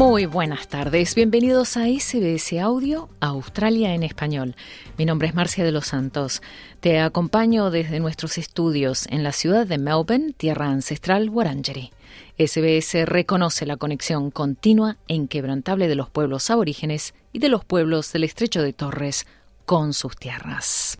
Muy 0.00 0.24
buenas 0.24 0.66
tardes, 0.66 1.14
bienvenidos 1.14 1.76
a 1.76 1.84
SBS 1.84 2.58
Audio 2.58 3.10
Australia 3.20 3.94
en 3.94 4.02
Español. 4.02 4.56
Mi 4.96 5.04
nombre 5.04 5.28
es 5.28 5.34
Marcia 5.34 5.62
de 5.62 5.72
los 5.72 5.88
Santos. 5.88 6.40
Te 6.80 7.00
acompaño 7.00 7.70
desde 7.70 8.00
nuestros 8.00 8.38
estudios 8.38 9.06
en 9.10 9.22
la 9.22 9.32
ciudad 9.32 9.66
de 9.66 9.76
Melbourne, 9.76 10.32
tierra 10.32 10.68
ancestral 10.68 11.28
Wurundjeri. 11.28 11.90
SBS 12.38 13.04
reconoce 13.04 13.66
la 13.66 13.76
conexión 13.76 14.30
continua 14.30 14.96
e 15.06 15.12
inquebrantable 15.12 15.86
de 15.86 15.96
los 15.96 16.08
pueblos 16.08 16.48
aborígenes 16.48 17.12
y 17.34 17.38
de 17.38 17.50
los 17.50 17.66
pueblos 17.66 18.10
del 18.14 18.24
estrecho 18.24 18.62
de 18.62 18.72
Torres 18.72 19.26
con 19.66 19.92
sus 19.92 20.16
tierras. 20.16 20.96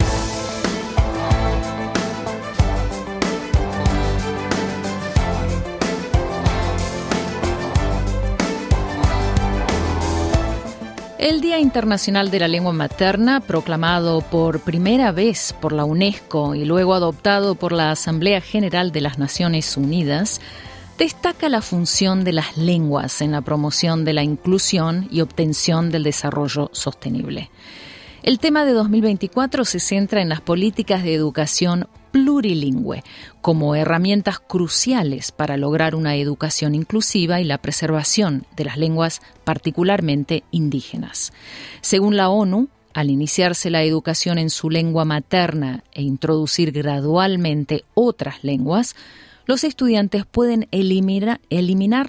El 11.20 11.42
Día 11.42 11.59
Internacional 11.59 12.30
de 12.30 12.38
la 12.38 12.48
Lengua 12.48 12.73
Materna, 12.73 13.41
proclamado 13.41 14.23
por 14.23 14.61
primera 14.61 15.12
vez 15.12 15.55
por 15.61 15.74
la 15.74 15.84
UNESCO 15.84 16.55
y 16.55 16.65
luego 16.65 16.95
adoptado 16.95 17.56
por 17.56 17.73
la 17.73 17.91
Asamblea 17.91 18.41
General 18.41 18.91
de 18.91 19.02
las 19.02 19.19
Naciones 19.19 19.77
Unidas, 19.77 20.41
destaca 20.97 21.50
la 21.50 21.61
función 21.61 22.25
de 22.25 22.33
las 22.33 22.56
lenguas 22.56 23.20
en 23.20 23.33
la 23.33 23.42
promoción 23.42 24.06
de 24.06 24.14
la 24.14 24.22
inclusión 24.22 25.09
y 25.11 25.20
obtención 25.20 25.91
del 25.91 26.05
desarrollo 26.05 26.70
sostenible. 26.72 27.50
El 28.22 28.39
tema 28.39 28.64
de 28.64 28.72
2024 28.72 29.66
se 29.66 29.78
centra 29.78 30.22
en 30.22 30.31
las 30.31 30.41
políticas 30.41 31.03
de 31.03 31.12
educación 31.12 31.87
plurilingüe 32.11 33.03
como 33.41 33.75
herramientas 33.75 34.39
cruciales 34.41 35.33
para 35.33 35.56
lograr 35.56 35.94
una 35.94 36.16
educación 36.16 36.75
inclusiva 36.75 37.41
y 37.41 37.44
la 37.44 37.58
preservación 37.58 38.47
de 38.56 38.64
las 38.64 38.77
lenguas 38.77 39.20
particularmente 39.44 40.44
indígenas. 40.50 41.33
Según 41.81 42.16
la 42.16 42.28
ONU, 42.28 42.69
al 42.92 43.11
iniciarse 43.11 43.70
la 43.70 43.83
educación 43.83 44.38
en 44.38 44.50
su 44.50 44.69
lengua 44.70 45.05
materna 45.05 45.84
e 45.92 46.03
introducir 46.03 46.72
gradualmente 46.72 47.84
otras 47.94 48.42
lenguas, 48.42 48.97
los 49.47 49.64
estudiantes 49.64 50.27
pueden 50.27 50.69
eliminar, 50.70 51.41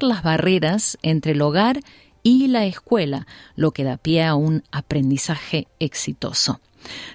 las 0.03 0.23
barreras 0.23 0.97
entre 1.02 1.31
el 1.31 1.41
hogar 1.41 1.79
y 2.23 2.47
la 2.47 2.66
escuela, 2.66 3.25
lo 3.55 3.72
que 3.72 3.83
da 3.83 3.97
pie 3.97 4.23
a 4.23 4.35
un 4.35 4.63
aprendizaje 4.72 5.67
exitoso. 5.79 6.59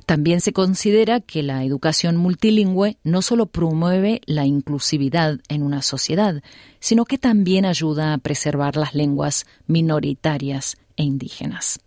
También 0.07 0.41
se 0.41 0.53
considera 0.53 1.21
que 1.21 1.43
la 1.43 1.65
educación 1.65 2.17
multilingüe 2.17 2.99
no 3.05 3.23
solo 3.23 3.47
promueve 3.47 4.21
la 4.27 4.45
inclusividad 4.47 5.39
en 5.49 5.63
una 5.63 5.83
sociedad, 5.83 6.43
sino 6.81 7.05
que 7.05 7.19
también 7.19 7.65
ayuda 7.65 8.13
a 8.13 8.19
preservar 8.19 8.77
las 8.77 8.95
lenguas 8.95 9.47
minoritarias 9.67 10.77
e 10.97 11.03
indígenas. 11.03 11.81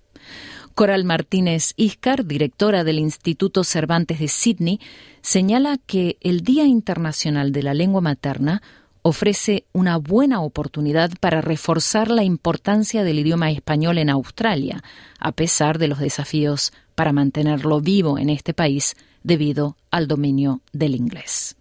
Coral 0.75 1.03
Martínez 1.03 1.73
Iscar, 1.75 2.25
directora 2.25 2.83
del 2.83 2.99
Instituto 2.99 3.63
Cervantes 3.63 4.19
de 4.19 4.29
Sydney, 4.29 4.79
señala 5.21 5.77
que 5.77 6.17
el 6.21 6.41
Día 6.41 6.65
Internacional 6.65 7.51
de 7.51 7.63
la 7.63 7.73
Lengua 7.73 7.99
Materna 7.99 8.61
ofrece 9.01 9.65
una 9.73 9.97
buena 9.97 10.41
oportunidad 10.41 11.11
para 11.19 11.41
reforzar 11.41 12.09
la 12.09 12.23
importancia 12.23 13.03
del 13.03 13.19
idioma 13.19 13.51
español 13.51 13.97
en 13.97 14.09
Australia, 14.09 14.83
a 15.19 15.31
pesar 15.31 15.79
de 15.79 15.87
los 15.87 15.99
desafíos 15.99 16.71
para 16.99 17.13
mantenerlo 17.13 17.79
vivo 17.79 18.17
en 18.17 18.29
este 18.29 18.53
país 18.53 18.97
debido 19.23 19.77
al 19.89 20.09
dominio 20.09 20.59
del 20.73 20.95
inglés. 20.95 21.55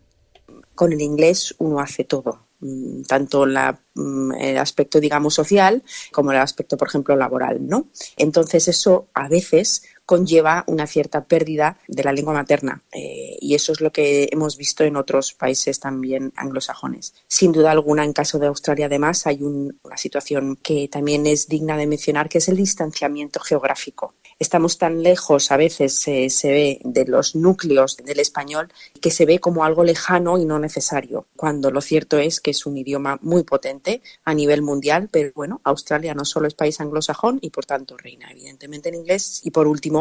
Con 0.75 0.93
el 0.93 1.01
inglés 1.01 1.55
uno 1.59 1.79
hace 1.79 2.03
todo, 2.03 2.49
Mm, 2.61 3.03
tanto 3.03 3.47
mm, 3.47 4.33
el 4.35 4.59
aspecto, 4.59 4.99
digamos, 4.99 5.35
social 5.35 5.83
como 6.11 6.33
el 6.33 6.39
aspecto, 6.39 6.77
por 6.77 6.89
ejemplo, 6.89 7.15
laboral, 7.15 7.65
¿no? 7.65 7.89
Entonces, 8.17 8.67
eso 8.67 9.07
a 9.15 9.29
veces 9.29 9.85
conlleva 10.09 10.65
una 10.69 10.87
cierta 10.87 11.25
pérdida 11.25 11.77
de 11.87 12.03
la 12.03 12.15
lengua 12.15 12.33
materna 12.33 12.83
eh, 12.93 13.37
y 13.39 13.55
eso 13.55 13.73
es 13.73 13.83
lo 13.83 13.93
que 13.93 14.27
hemos 14.33 14.57
visto 14.57 14.83
en 14.83 14.97
otros 14.97 15.35
países 15.35 15.81
también 15.81 16.33
anglosajones. 16.35 17.13
Sin 17.27 17.53
duda 17.53 17.73
alguna, 17.73 18.07
en 18.07 18.15
caso 18.15 18.39
de 18.39 18.47
Australia, 18.47 18.87
además, 18.87 19.27
hay 19.27 19.43
una 19.43 19.99
situación 19.99 20.57
que 20.63 20.89
también 20.89 21.27
es 21.27 21.47
digna 21.47 21.77
de 21.77 21.87
mencionar, 21.87 22.31
que 22.31 22.39
es 22.39 22.49
el 22.49 22.57
distanciamiento 22.57 23.39
geográfico 23.41 24.15
estamos 24.39 24.79
tan 24.79 25.03
lejos, 25.03 25.51
a 25.51 25.57
veces 25.57 25.95
se 25.99 26.31
ve 26.45 26.81
de 26.85 27.05
los 27.07 27.35
núcleos 27.35 27.97
del 27.97 28.21
español, 28.21 28.69
que 29.01 29.11
se 29.11 29.27
ve 29.27 29.41
como 29.41 29.65
algo 29.65 29.83
lejano 29.83 30.39
y 30.39 30.45
no 30.45 30.59
necesario, 30.61 31.27
cuando 31.35 31.71
lo 31.71 31.81
cierto 31.81 32.19
es 32.19 32.41
que 32.41 32.53
es 32.53 32.65
un 32.65 32.77
idioma 32.77 33.19
muy 33.21 33.43
potente 33.43 34.01
a 34.25 34.35
nivel 34.35 34.63
mundial, 34.63 35.09
pero 35.11 35.33
bueno, 35.35 35.61
Australia 35.65 36.15
no 36.15 36.25
solo 36.25 36.47
es 36.47 36.55
país 36.55 36.81
anglosajón 36.81 37.39
y 37.43 37.51
por 37.51 37.67
tanto 37.67 37.97
reina 37.97 38.31
evidentemente 38.31 38.89
en 38.89 38.97
inglés. 38.97 39.41
Y 39.45 39.51
por 39.51 39.67
último, 39.67 39.98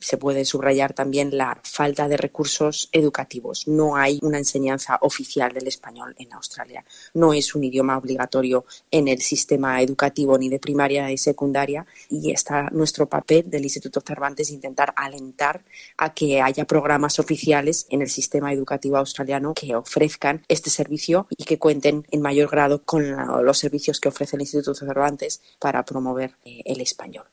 se 0.00 0.16
puede 0.16 0.44
subrayar 0.44 0.94
también 0.94 1.36
la 1.36 1.60
falta 1.64 2.08
de 2.08 2.16
recursos 2.16 2.88
educativos. 2.92 3.66
No 3.66 3.96
hay 3.96 4.18
una 4.22 4.38
enseñanza 4.38 4.98
oficial 5.02 5.52
del 5.52 5.66
español 5.66 6.14
en 6.18 6.32
Australia. 6.32 6.84
No 7.12 7.34
es 7.34 7.54
un 7.54 7.64
idioma 7.64 7.98
obligatorio 7.98 8.64
en 8.90 9.08
el 9.08 9.20
sistema 9.20 9.82
educativo 9.82 10.38
ni 10.38 10.48
de 10.48 10.58
primaria 10.58 11.06
ni 11.06 11.18
secundaria 11.18 11.86
y 12.08 12.30
está 12.30 12.70
nuestro 12.70 13.08
papel 13.08 13.50
del 13.50 13.64
Instituto 13.64 14.00
Cervantes 14.00 14.50
intentar 14.50 14.92
alentar 14.96 15.64
a 15.96 16.14
que 16.14 16.40
haya 16.40 16.64
programas 16.64 17.18
oficiales 17.18 17.86
en 17.90 18.02
el 18.02 18.08
sistema 18.08 18.52
educativo 18.52 18.96
australiano 18.96 19.54
que 19.54 19.74
ofrezcan 19.74 20.44
este 20.48 20.70
servicio 20.70 21.26
y 21.36 21.44
que 21.44 21.58
cuenten 21.58 22.06
en 22.10 22.22
mayor 22.22 22.50
grado 22.50 22.82
con 22.84 23.04
los 23.44 23.58
servicios 23.58 24.00
que 24.00 24.08
ofrece 24.08 24.36
el 24.36 24.42
Instituto 24.42 24.74
Cervantes 24.74 25.42
para 25.58 25.84
promover 25.84 26.36
eh, 26.44 26.62
el 26.64 26.80
español. 26.80 27.24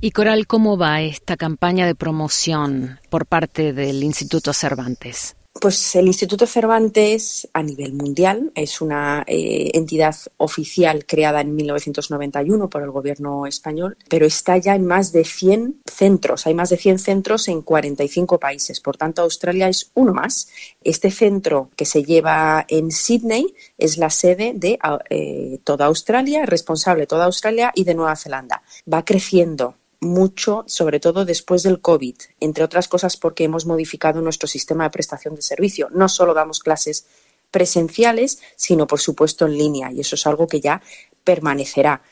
Y 0.00 0.12
Coral, 0.12 0.46
¿cómo 0.46 0.78
va 0.78 1.02
esta 1.02 1.36
campaña 1.36 1.86
de 1.86 1.94
promoción 1.94 2.98
por 3.10 3.26
parte 3.26 3.72
del 3.72 4.02
Instituto 4.02 4.52
Cervantes? 4.52 5.36
Pues 5.52 5.96
el 5.96 6.06
Instituto 6.06 6.46
Cervantes 6.46 7.48
a 7.52 7.62
nivel 7.62 7.92
mundial 7.92 8.52
es 8.54 8.80
una 8.80 9.24
eh, 9.26 9.72
entidad 9.74 10.14
oficial 10.36 11.04
creada 11.04 11.40
en 11.40 11.56
1991 11.56 12.70
por 12.70 12.82
el 12.82 12.92
gobierno 12.92 13.46
español, 13.46 13.96
pero 14.08 14.26
está 14.26 14.56
ya 14.58 14.76
en 14.76 14.86
más 14.86 15.10
de 15.10 15.24
100 15.24 15.82
centros. 15.84 16.46
Hay 16.46 16.54
más 16.54 16.70
de 16.70 16.76
100 16.76 17.00
centros 17.00 17.48
en 17.48 17.62
45 17.62 18.38
países. 18.38 18.80
Por 18.80 18.96
tanto, 18.96 19.22
Australia 19.22 19.68
es 19.68 19.90
uno 19.94 20.14
más. 20.14 20.48
Este 20.84 21.10
centro 21.10 21.70
que 21.74 21.84
se 21.84 22.04
lleva 22.04 22.64
en 22.68 22.92
Sydney 22.92 23.52
es 23.76 23.98
la 23.98 24.08
sede 24.08 24.52
de 24.54 24.78
eh, 25.10 25.58
toda 25.64 25.86
Australia, 25.86 26.46
responsable 26.46 27.02
de 27.02 27.06
toda 27.08 27.24
Australia 27.24 27.72
y 27.74 27.82
de 27.82 27.94
Nueva 27.94 28.14
Zelanda. 28.14 28.62
Va 28.90 29.04
creciendo 29.04 29.74
mucho, 30.00 30.64
sobre 30.66 30.98
todo 30.98 31.24
después 31.24 31.62
del 31.62 31.80
COVID, 31.80 32.16
entre 32.40 32.64
otras 32.64 32.88
cosas 32.88 33.16
porque 33.16 33.44
hemos 33.44 33.66
modificado 33.66 34.20
nuestro 34.20 34.48
sistema 34.48 34.84
de 34.84 34.90
prestación 34.90 35.34
de 35.34 35.42
servicio. 35.42 35.88
No 35.92 36.08
solo 36.08 36.34
damos 36.34 36.60
clases 36.60 37.06
presenciales, 37.50 38.40
sino 38.56 38.86
por 38.86 39.00
supuesto 39.00 39.46
en 39.46 39.58
línea, 39.58 39.92
y 39.92 40.00
eso 40.00 40.14
es 40.14 40.26
algo 40.26 40.46
que 40.46 40.60
ya 40.60 40.80
permanecerá. 41.24 42.02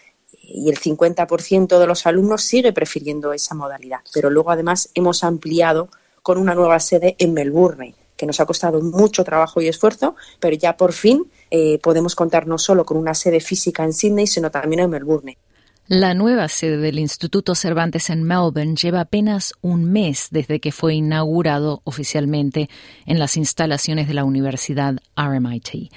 Y 0.42 0.70
el 0.70 0.78
50% 0.78 1.78
de 1.78 1.86
los 1.86 2.06
alumnos 2.06 2.42
sigue 2.42 2.72
prefiriendo 2.72 3.32
esa 3.32 3.54
modalidad. 3.54 4.00
Pero 4.12 4.30
luego, 4.30 4.50
además, 4.50 4.90
hemos 4.94 5.24
ampliado 5.24 5.88
con 6.22 6.38
una 6.38 6.54
nueva 6.54 6.80
sede 6.80 7.16
en 7.18 7.32
Melbourne, 7.32 7.94
que 8.16 8.26
nos 8.26 8.40
ha 8.40 8.46
costado 8.46 8.80
mucho 8.80 9.24
trabajo 9.24 9.60
y 9.60 9.68
esfuerzo, 9.68 10.16
pero 10.40 10.56
ya 10.56 10.76
por 10.76 10.92
fin 10.92 11.30
eh, 11.50 11.78
podemos 11.78 12.14
contar 12.14 12.46
no 12.46 12.58
solo 12.58 12.84
con 12.84 12.96
una 12.96 13.14
sede 13.14 13.40
física 13.40 13.84
en 13.84 13.92
Sydney, 13.92 14.26
sino 14.26 14.50
también 14.50 14.80
en 14.80 14.90
Melbourne. 14.90 15.38
La 15.90 16.12
nueva 16.12 16.48
sede 16.48 16.76
del 16.76 16.98
Instituto 16.98 17.54
Cervantes 17.54 18.10
en 18.10 18.22
Melbourne 18.22 18.76
lleva 18.76 19.00
apenas 19.00 19.54
un 19.62 19.90
mes 19.90 20.28
desde 20.30 20.60
que 20.60 20.70
fue 20.70 20.96
inaugurado 20.96 21.80
oficialmente 21.84 22.68
en 23.06 23.18
las 23.18 23.38
instalaciones 23.38 24.06
de 24.06 24.12
la 24.12 24.24
Universidad 24.24 24.96
RMIT. 25.16 25.90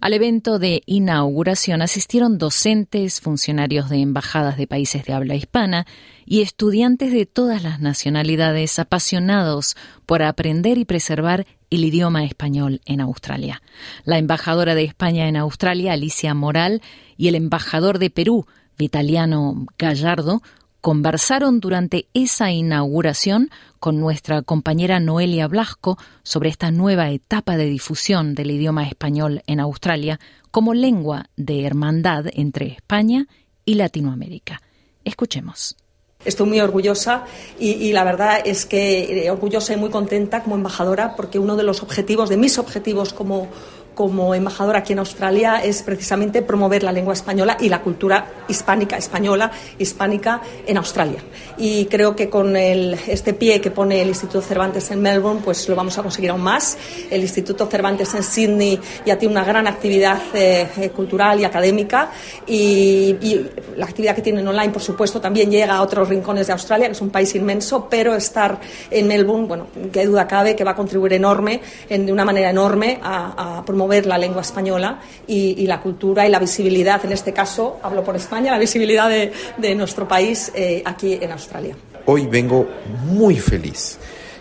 Al 0.00 0.14
evento 0.14 0.58
de 0.58 0.82
inauguración 0.84 1.80
asistieron 1.80 2.38
docentes, 2.38 3.20
funcionarios 3.20 3.88
de 3.88 3.98
embajadas 3.98 4.56
de 4.56 4.66
países 4.66 5.04
de 5.04 5.12
habla 5.12 5.36
hispana 5.36 5.86
y 6.24 6.42
estudiantes 6.42 7.12
de 7.12 7.24
todas 7.24 7.62
las 7.62 7.78
nacionalidades 7.78 8.80
apasionados 8.80 9.76
por 10.06 10.24
aprender 10.24 10.76
y 10.76 10.84
preservar 10.84 11.46
el 11.70 11.84
idioma 11.84 12.24
español 12.24 12.80
en 12.84 13.00
Australia. 13.00 13.62
La 14.04 14.18
embajadora 14.18 14.74
de 14.74 14.82
España 14.82 15.28
en 15.28 15.36
Australia, 15.36 15.92
Alicia 15.92 16.34
Moral, 16.34 16.82
y 17.16 17.28
el 17.28 17.36
embajador 17.36 18.00
de 18.00 18.10
Perú, 18.10 18.46
Vitaliano 18.78 19.66
Gallardo, 19.78 20.42
conversaron 20.80 21.58
durante 21.58 22.06
esa 22.14 22.52
inauguración 22.52 23.50
con 23.80 23.98
nuestra 23.98 24.42
compañera 24.42 25.00
Noelia 25.00 25.48
Blasco 25.48 25.98
sobre 26.22 26.48
esta 26.48 26.70
nueva 26.70 27.10
etapa 27.10 27.56
de 27.56 27.66
difusión 27.66 28.36
del 28.36 28.52
idioma 28.52 28.86
español 28.86 29.42
en 29.48 29.58
Australia 29.58 30.20
como 30.52 30.74
lengua 30.74 31.26
de 31.36 31.64
hermandad 31.64 32.26
entre 32.32 32.68
España 32.68 33.26
y 33.64 33.74
Latinoamérica. 33.74 34.62
Escuchemos. 35.04 35.76
Estoy 36.24 36.46
muy 36.48 36.60
orgullosa 36.60 37.24
y, 37.58 37.92
la 37.92 38.02
verdad 38.02 38.40
es 38.44 38.66
que 38.66 39.26
eh, 39.26 39.30
orgullosa 39.30 39.74
y 39.74 39.76
muy 39.76 39.90
contenta 39.90 40.42
como 40.42 40.56
embajadora 40.56 41.14
porque 41.14 41.38
uno 41.38 41.56
de 41.56 41.62
los 41.62 41.82
objetivos, 41.82 42.28
de 42.28 42.36
mis 42.36 42.58
objetivos 42.58 43.12
como, 43.12 43.48
como 43.96 44.34
embajadora 44.34 44.80
aquí 44.80 44.92
en 44.92 44.98
Australia 44.98 45.62
es 45.64 45.82
precisamente 45.82 46.42
promover 46.42 46.82
la 46.82 46.92
lengua 46.92 47.14
española 47.14 47.56
y 47.58 47.70
la 47.70 47.80
cultura 47.80 48.26
hispánica, 48.46 48.98
española, 48.98 49.50
hispánica 49.78 50.42
en 50.66 50.76
Australia. 50.76 51.20
Y 51.56 51.86
creo 51.86 52.14
que 52.14 52.28
con 52.28 52.54
este 52.56 53.32
pie 53.32 53.58
que 53.62 53.70
pone 53.70 54.02
el 54.02 54.08
Instituto 54.08 54.42
Cervantes 54.42 54.90
en 54.90 55.00
Melbourne, 55.00 55.40
pues 55.42 55.66
lo 55.70 55.74
vamos 55.74 55.96
a 55.96 56.02
conseguir 56.02 56.28
aún 56.28 56.42
más. 56.42 56.76
El 57.10 57.22
Instituto 57.22 57.66
Cervantes 57.66 58.14
en 58.14 58.22
Sydney 58.22 58.78
ya 59.06 59.16
tiene 59.16 59.32
una 59.32 59.44
gran 59.44 59.66
actividad 59.66 60.20
eh, 60.34 60.68
eh, 60.76 60.90
cultural 60.90 61.40
y 61.40 61.44
académica 61.44 62.10
y, 62.46 63.16
y, 63.22 63.50
la 63.76 63.86
actividad 63.86 64.14
que 64.14 64.22
tienen 64.22 64.46
online, 64.46 64.72
por 64.72 64.82
supuesto, 64.82 65.22
también 65.22 65.50
llega 65.50 65.74
a 65.74 65.80
otros 65.82 66.10
rincones 66.10 66.48
de 66.48 66.52
Australia, 66.52 66.86
que 66.86 66.92
es 66.92 67.00
un 67.00 67.10
país 67.10 67.34
inmenso, 67.34 67.88
pero 67.88 68.14
estar 68.14 68.60
en 68.90 69.06
Melbourne, 69.06 69.46
bueno, 69.46 69.66
qué 69.90 70.04
duda 70.04 70.26
cabe 70.26 70.54
que 70.54 70.64
va 70.64 70.72
a 70.72 70.76
contribuir 70.76 71.14
enorme, 71.14 71.62
en, 71.88 72.04
de 72.04 72.12
una 72.12 72.26
manera 72.26 72.50
enorme 72.50 72.98
a, 73.02 73.58
a 73.58 73.64
promover 73.64 73.85
ver 73.88 74.06
la 74.06 74.18
lengua 74.18 74.42
española 74.42 75.00
y, 75.26 75.66
la 75.66 75.80
cultura 75.80 76.26
y 76.26 76.30
la 76.30 76.38
visibilidad, 76.38 77.04
en 77.04 77.12
este 77.12 77.32
caso 77.32 77.78
hablo 77.82 78.04
por 78.04 78.16
España, 78.16 78.52
la 78.52 78.58
visibilidad 78.58 79.08
de, 79.08 79.74
nuestro 79.74 80.06
país 80.06 80.52
eh, 80.54 80.82
aquí 80.84 81.18
en 81.20 81.32
Australia. 81.32 81.76
Hoy 82.06 82.26
vengo 82.26 82.68
muy 83.04 83.36
feliz. 83.36 83.98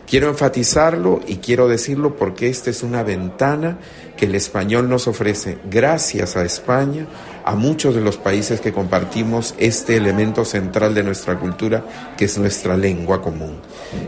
Quiero 0.08 0.30
enfatizarlo 0.30 1.22
y 1.26 1.38
quiero 1.38 1.68
decirlo 1.68 2.16
porque 2.16 2.48
esta 2.48 2.70
es 2.70 2.84
una 2.84 3.02
ventana 3.02 3.80
que 4.16 4.26
el 4.26 4.36
español 4.36 4.88
nos 4.88 5.08
ofrece 5.08 5.58
gracias 5.70 6.38
a 6.38 6.46
España, 6.46 7.08
a 7.44 7.56
muchos 7.56 7.96
de 7.96 8.02
los 8.02 8.18
países 8.18 8.62
que 8.62 8.72
compartimos 8.72 9.56
este 9.58 9.98
elemento 9.98 10.46
central 10.46 10.94
de 10.94 11.04
nuestra 11.04 11.40
cultura, 11.40 11.84
que 12.18 12.26
es 12.26 12.38
nuestra 12.38 12.78
lengua 12.78 13.22
común. 13.22 13.58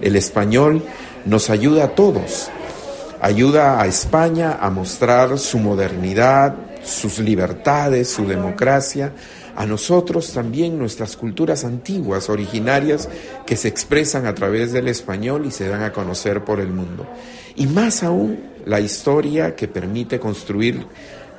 El 0.01 0.16
español 0.16 0.84
nos 1.25 1.50
ayuda 1.50 1.86
a 1.86 1.89
todos 1.89 2.51
ayuda 3.27 3.81
a 3.81 3.88
España 3.88 4.57
a 4.62 4.69
mostrar 4.69 5.38
su 5.38 5.59
modernidad, 5.59 6.56
sus 6.81 7.19
libertades, 7.19 8.09
su 8.09 8.25
democracia, 8.25 9.12
a 9.53 9.65
nosotros 9.65 10.31
también 10.31 10.79
nuestras 10.79 11.18
culturas 11.18 11.65
antiguas, 11.65 12.29
originarias, 12.29 13.09
que 13.45 13.57
se 13.57 13.68
expresan 13.68 14.27
a 14.27 14.33
través 14.33 14.71
del 14.71 14.88
español 14.88 15.45
y 15.45 15.51
se 15.51 15.68
dan 15.68 15.83
a 15.83 15.91
conocer 15.91 16.45
por 16.45 16.62
el 16.62 16.69
mundo. 16.69 17.06
Y 17.57 17.65
más 17.65 18.01
aún 18.01 18.39
la 18.65 18.79
historia 18.79 19.57
que 19.57 19.68
permite 19.68 20.19
construir 20.19 20.85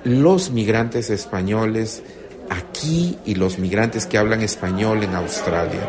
los 0.05 0.51
migrantes 0.51 1.09
españoles 1.09 2.03
aquí 2.51 3.17
y 3.25 3.37
los 3.37 3.59
migrantes 3.59 4.05
que 4.05 4.19
hablan 4.19 4.43
español 4.43 5.03
en 5.05 5.15
Australia. 5.15 5.89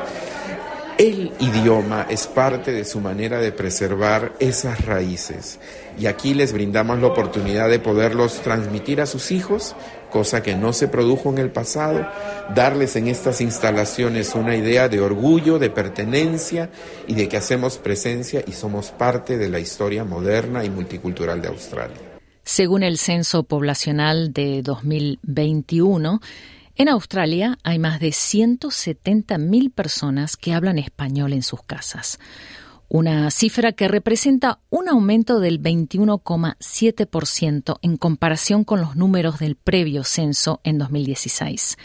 El 0.99 1.31
idioma 1.39 2.07
es 2.09 2.27
parte 2.27 2.73
de 2.73 2.83
su 2.83 2.99
manera 2.99 3.39
de 3.39 3.53
preservar 3.53 4.33
esas 4.41 4.85
raíces 4.85 5.57
y 5.97 6.07
aquí 6.07 6.33
les 6.33 6.51
brindamos 6.51 6.99
la 6.99 7.07
oportunidad 7.07 7.69
de 7.69 7.79
poderlos 7.79 8.41
transmitir 8.41 8.99
a 8.99 9.05
sus 9.05 9.31
hijos, 9.31 9.77
cosa 10.09 10.43
que 10.43 10.55
no 10.55 10.73
se 10.73 10.89
produjo 10.89 11.29
en 11.29 11.37
el 11.37 11.51
pasado, 11.51 12.05
darles 12.53 12.97
en 12.97 13.07
estas 13.07 13.39
instalaciones 13.39 14.35
una 14.35 14.57
idea 14.57 14.89
de 14.89 14.99
orgullo, 14.99 15.57
de 15.57 15.69
pertenencia 15.69 16.69
y 17.07 17.15
de 17.15 17.29
que 17.29 17.37
hacemos 17.37 17.77
presencia 17.77 18.43
y 18.45 18.51
somos 18.51 18.91
parte 18.91 19.37
de 19.37 19.47
la 19.47 19.61
historia 19.61 20.03
moderna 20.03 20.65
y 20.65 20.69
multicultural 20.69 21.41
de 21.41 21.47
Australia. 21.47 22.19
Según 22.43 22.83
el 22.83 22.97
Censo 22.97 23.43
Poblacional 23.43 24.33
de 24.33 24.63
2021, 24.63 26.19
en 26.79 26.87
Australia 26.87 27.59
hay 27.63 27.77
más 27.77 27.99
de 27.99 28.07
170.000 28.07 29.71
personas 29.73 30.37
que 30.37 30.53
hablan 30.53 30.79
español 30.79 31.33
en 31.33 31.43
sus 31.43 31.61
casas, 31.61 32.17
una 32.87 33.29
cifra 33.31 33.73
que 33.73 33.89
representa 33.89 34.61
un 34.69 34.87
aumento 34.87 35.41
del 35.41 35.61
21,7% 35.61 37.79
en 37.81 37.97
comparación 37.97 38.63
con 38.63 38.79
los 38.79 38.95
números 38.95 39.39
del 39.39 39.57
previo 39.57 40.05
censo 40.05 40.61
en 40.63 40.77
2016. 40.77 41.77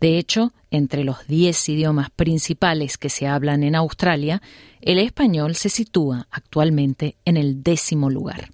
De 0.00 0.18
hecho, 0.18 0.52
entre 0.72 1.04
los 1.04 1.28
10 1.28 1.68
idiomas 1.68 2.10
principales 2.10 2.98
que 2.98 3.08
se 3.08 3.28
hablan 3.28 3.62
en 3.62 3.76
Australia, 3.76 4.42
el 4.80 4.98
español 4.98 5.54
se 5.54 5.68
sitúa 5.68 6.26
actualmente 6.28 7.14
en 7.24 7.36
el 7.36 7.62
décimo 7.62 8.10
lugar. 8.10 8.50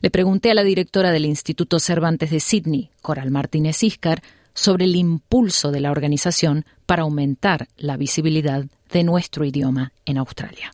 Le 0.00 0.10
pregunté 0.10 0.50
a 0.50 0.54
la 0.54 0.64
directora 0.64 1.12
del 1.12 1.26
Instituto 1.26 1.78
Cervantes 1.78 2.30
de 2.30 2.40
Sydney, 2.40 2.88
Coral 3.02 3.30
Martínez 3.30 3.82
Iscar, 3.82 4.22
sobre 4.54 4.84
el 4.84 4.96
impulso 4.96 5.70
de 5.70 5.80
la 5.80 5.90
organización 5.90 6.64
para 6.86 7.02
aumentar 7.02 7.68
la 7.76 7.96
visibilidad 7.96 8.64
de 8.92 9.04
nuestro 9.04 9.44
idioma 9.44 9.92
en 10.04 10.18
Australia. 10.18 10.72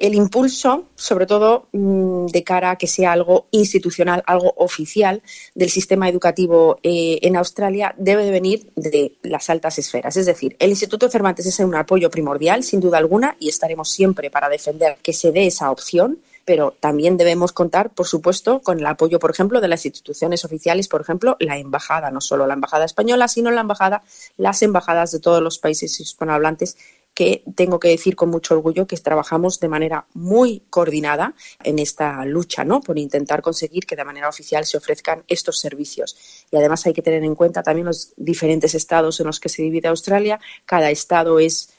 El 0.00 0.14
impulso, 0.14 0.86
sobre 0.94 1.26
todo 1.26 1.68
mm, 1.72 2.26
de 2.28 2.42
cara 2.42 2.70
a 2.70 2.76
que 2.76 2.86
sea 2.86 3.12
algo 3.12 3.48
institucional, 3.50 4.22
algo 4.26 4.54
oficial 4.56 5.22
del 5.54 5.68
sistema 5.68 6.08
educativo 6.08 6.78
eh, 6.82 7.18
en 7.20 7.36
Australia, 7.36 7.94
debe 7.98 8.24
de 8.24 8.30
venir 8.30 8.72
de 8.76 9.18
las 9.22 9.50
altas 9.50 9.78
esferas. 9.78 10.16
Es 10.16 10.24
decir, 10.24 10.56
el 10.58 10.70
Instituto 10.70 11.10
Cervantes 11.10 11.44
es 11.44 11.58
un 11.58 11.74
apoyo 11.74 12.10
primordial, 12.10 12.64
sin 12.64 12.80
duda 12.80 12.96
alguna, 12.96 13.36
y 13.38 13.50
estaremos 13.50 13.90
siempre 13.90 14.30
para 14.30 14.48
defender 14.48 14.96
que 15.02 15.12
se 15.12 15.32
dé 15.32 15.46
esa 15.46 15.70
opción 15.70 16.18
pero 16.50 16.76
también 16.80 17.16
debemos 17.16 17.52
contar, 17.52 17.90
por 17.90 18.08
supuesto, 18.08 18.60
con 18.60 18.80
el 18.80 18.86
apoyo, 18.86 19.20
por 19.20 19.30
ejemplo, 19.30 19.60
de 19.60 19.68
las 19.68 19.86
instituciones 19.86 20.44
oficiales, 20.44 20.88
por 20.88 21.00
ejemplo, 21.00 21.36
la 21.38 21.56
embajada, 21.58 22.10
no 22.10 22.20
solo 22.20 22.44
la 22.48 22.54
embajada 22.54 22.84
española, 22.84 23.28
sino 23.28 23.52
la 23.52 23.60
embajada, 23.60 24.02
las 24.36 24.60
embajadas 24.62 25.12
de 25.12 25.20
todos 25.20 25.40
los 25.40 25.60
países 25.60 26.00
hispanohablantes 26.00 26.76
que 27.14 27.44
tengo 27.54 27.78
que 27.78 27.86
decir 27.86 28.16
con 28.16 28.30
mucho 28.30 28.54
orgullo 28.54 28.88
que 28.88 28.96
trabajamos 28.96 29.60
de 29.60 29.68
manera 29.68 30.06
muy 30.12 30.64
coordinada 30.70 31.34
en 31.62 31.78
esta 31.78 32.24
lucha, 32.24 32.64
¿no? 32.64 32.80
Por 32.80 32.98
intentar 32.98 33.42
conseguir 33.42 33.86
que 33.86 33.94
de 33.94 34.04
manera 34.04 34.28
oficial 34.28 34.66
se 34.66 34.76
ofrezcan 34.76 35.22
estos 35.28 35.60
servicios. 35.60 36.16
Y 36.50 36.56
además 36.56 36.84
hay 36.84 36.94
que 36.94 37.02
tener 37.02 37.22
en 37.22 37.36
cuenta 37.36 37.62
también 37.62 37.86
los 37.86 38.12
diferentes 38.16 38.74
estados 38.74 39.20
en 39.20 39.26
los 39.26 39.38
que 39.38 39.48
se 39.48 39.62
divide 39.62 39.86
Australia. 39.86 40.40
Cada 40.66 40.90
estado 40.90 41.38
es 41.38 41.70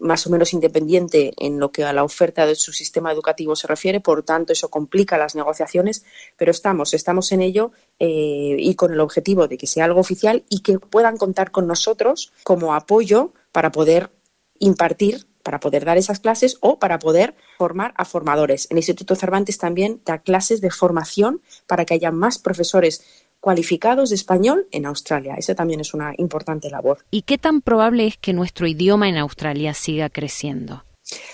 más 0.00 0.26
o 0.26 0.30
menos 0.30 0.52
independiente 0.52 1.32
en 1.38 1.58
lo 1.58 1.72
que 1.72 1.84
a 1.84 1.92
la 1.92 2.04
oferta 2.04 2.46
de 2.46 2.54
su 2.54 2.72
sistema 2.72 3.12
educativo 3.12 3.56
se 3.56 3.66
refiere, 3.66 4.00
por 4.00 4.22
tanto 4.22 4.52
eso 4.52 4.70
complica 4.70 5.18
las 5.18 5.34
negociaciones, 5.34 6.04
pero 6.36 6.50
estamos, 6.50 6.94
estamos 6.94 7.32
en 7.32 7.42
ello 7.42 7.72
eh, 7.98 8.56
y 8.58 8.74
con 8.74 8.92
el 8.92 9.00
objetivo 9.00 9.48
de 9.48 9.58
que 9.58 9.66
sea 9.66 9.84
algo 9.84 10.00
oficial 10.00 10.44
y 10.48 10.60
que 10.60 10.78
puedan 10.78 11.16
contar 11.16 11.50
con 11.50 11.66
nosotros 11.66 12.32
como 12.44 12.74
apoyo 12.74 13.32
para 13.52 13.72
poder 13.72 14.10
impartir 14.58 15.26
para 15.42 15.60
poder 15.60 15.84
dar 15.84 15.98
esas 15.98 16.20
clases 16.20 16.56
o 16.60 16.78
para 16.78 16.98
poder 16.98 17.34
formar 17.58 17.92
a 17.96 18.04
formadores. 18.04 18.68
El 18.70 18.76
Instituto 18.78 19.14
Cervantes 19.14 19.58
también 19.58 20.00
da 20.04 20.18
clases 20.18 20.60
de 20.60 20.70
formación 20.70 21.42
para 21.66 21.84
que 21.84 21.94
haya 21.94 22.10
más 22.10 22.38
profesores 22.38 23.21
cualificados 23.42 24.10
de 24.10 24.14
español 24.14 24.68
en 24.70 24.86
Australia. 24.86 25.34
Esa 25.36 25.56
también 25.56 25.80
es 25.80 25.92
una 25.94 26.14
importante 26.16 26.70
labor. 26.70 26.98
¿Y 27.10 27.22
qué 27.22 27.38
tan 27.38 27.60
probable 27.60 28.06
es 28.06 28.16
que 28.16 28.32
nuestro 28.32 28.68
idioma 28.68 29.08
en 29.08 29.18
Australia 29.18 29.74
siga 29.74 30.08
creciendo? 30.08 30.84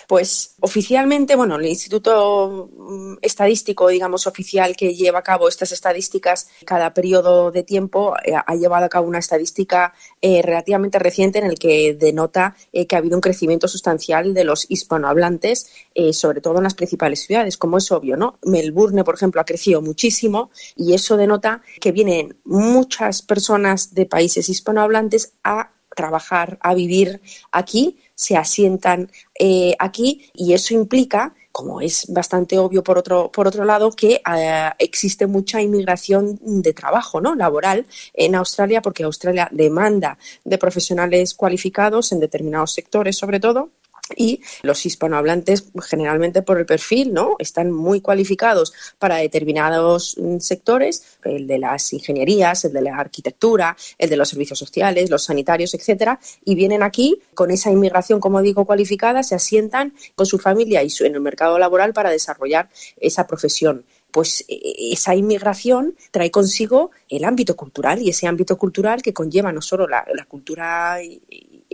Pues 0.06 0.54
oficialmente, 0.60 1.36
bueno, 1.36 1.56
el 1.56 1.66
Instituto 1.66 2.70
mm, 2.76 3.14
Estadístico, 3.20 3.88
digamos, 3.88 4.26
oficial 4.26 4.76
que 4.76 4.94
lleva 4.94 5.20
a 5.20 5.22
cabo 5.22 5.48
estas 5.48 5.72
estadísticas 5.72 6.48
cada 6.64 6.94
periodo 6.94 7.50
de 7.50 7.62
tiempo 7.62 8.14
eh, 8.24 8.32
ha 8.34 8.54
llevado 8.54 8.84
a 8.84 8.88
cabo 8.88 9.08
una 9.08 9.18
estadística 9.18 9.94
eh, 10.20 10.42
relativamente 10.42 10.98
reciente 10.98 11.38
en 11.38 11.46
el 11.46 11.58
que 11.58 11.94
denota 11.94 12.56
eh, 12.72 12.86
que 12.86 12.96
ha 12.96 12.98
habido 12.98 13.16
un 13.16 13.20
crecimiento 13.20 13.68
sustancial 13.68 14.34
de 14.34 14.44
los 14.44 14.66
hispanohablantes, 14.68 15.70
sobre 16.12 16.40
todo 16.40 16.58
en 16.58 16.64
las 16.64 16.74
principales 16.74 17.24
ciudades, 17.24 17.56
como 17.56 17.78
es 17.78 17.90
obvio, 17.90 18.16
¿no? 18.16 18.38
Melbourne, 18.44 19.02
por 19.02 19.16
ejemplo, 19.16 19.40
ha 19.40 19.44
crecido 19.44 19.82
muchísimo 19.82 20.50
y 20.76 20.94
eso 20.94 21.16
denota 21.16 21.62
que 21.80 21.92
vienen 21.92 22.36
muchas 22.44 23.22
personas 23.22 23.94
de 23.94 24.06
países 24.06 24.48
hispanohablantes 24.48 25.32
a 25.42 25.72
trabajar, 25.96 26.58
a 26.62 26.74
vivir 26.74 27.20
aquí, 27.50 27.98
se 28.18 28.36
asientan 28.36 29.08
eh, 29.38 29.76
aquí 29.78 30.28
y 30.34 30.52
eso 30.52 30.74
implica 30.74 31.34
como 31.52 31.80
es 31.80 32.06
bastante 32.08 32.58
obvio 32.58 32.84
por 32.84 32.98
otro, 32.98 33.32
por 33.32 33.48
otro 33.48 33.64
lado, 33.64 33.90
que 33.90 34.20
eh, 34.36 34.70
existe 34.78 35.26
mucha 35.26 35.60
inmigración 35.60 36.38
de 36.40 36.72
trabajo 36.72 37.20
¿no? 37.20 37.34
laboral 37.34 37.84
en 38.14 38.36
Australia, 38.36 38.80
porque 38.80 39.02
Australia 39.02 39.48
demanda 39.50 40.18
de 40.44 40.56
profesionales 40.56 41.34
cualificados 41.34 42.12
en 42.12 42.20
determinados 42.20 42.72
sectores, 42.74 43.16
sobre 43.16 43.40
todo, 43.40 43.70
y 44.16 44.42
los 44.62 44.84
hispanohablantes 44.84 45.64
generalmente 45.82 46.42
por 46.42 46.58
el 46.58 46.66
perfil 46.66 47.14
no 47.14 47.36
están 47.38 47.70
muy 47.70 48.00
cualificados 48.00 48.72
para 48.98 49.16
determinados 49.16 50.16
mm, 50.18 50.38
sectores 50.38 51.18
el 51.24 51.46
de 51.46 51.58
las 51.58 51.92
ingenierías 51.92 52.64
el 52.64 52.72
de 52.72 52.82
la 52.82 52.96
arquitectura 52.96 53.76
el 53.96 54.10
de 54.10 54.16
los 54.16 54.28
servicios 54.28 54.58
sociales 54.58 55.10
los 55.10 55.24
sanitarios 55.24 55.74
etcétera 55.74 56.20
y 56.44 56.54
vienen 56.54 56.82
aquí 56.82 57.20
con 57.34 57.50
esa 57.50 57.70
inmigración 57.70 58.20
como 58.20 58.42
digo 58.42 58.66
cualificada 58.66 59.22
se 59.22 59.34
asientan 59.34 59.94
con 60.14 60.26
su 60.26 60.38
familia 60.38 60.82
y 60.82 60.90
en 61.06 61.14
el 61.14 61.20
mercado 61.20 61.58
laboral 61.58 61.92
para 61.92 62.10
desarrollar 62.10 62.68
esa 62.98 63.26
profesión. 63.26 63.84
Pues 64.10 64.44
e, 64.48 64.54
e, 64.54 64.92
esa 64.92 65.14
inmigración 65.14 65.94
trae 66.10 66.30
consigo 66.30 66.90
el 67.08 67.24
ámbito 67.24 67.56
cultural 67.56 68.00
y 68.00 68.08
ese 68.08 68.26
ámbito 68.26 68.56
cultural 68.56 69.02
que 69.02 69.12
conlleva 69.12 69.52
no 69.52 69.60
solo 69.60 69.86
la, 69.86 70.06
la 70.14 70.24
cultura 70.24 70.98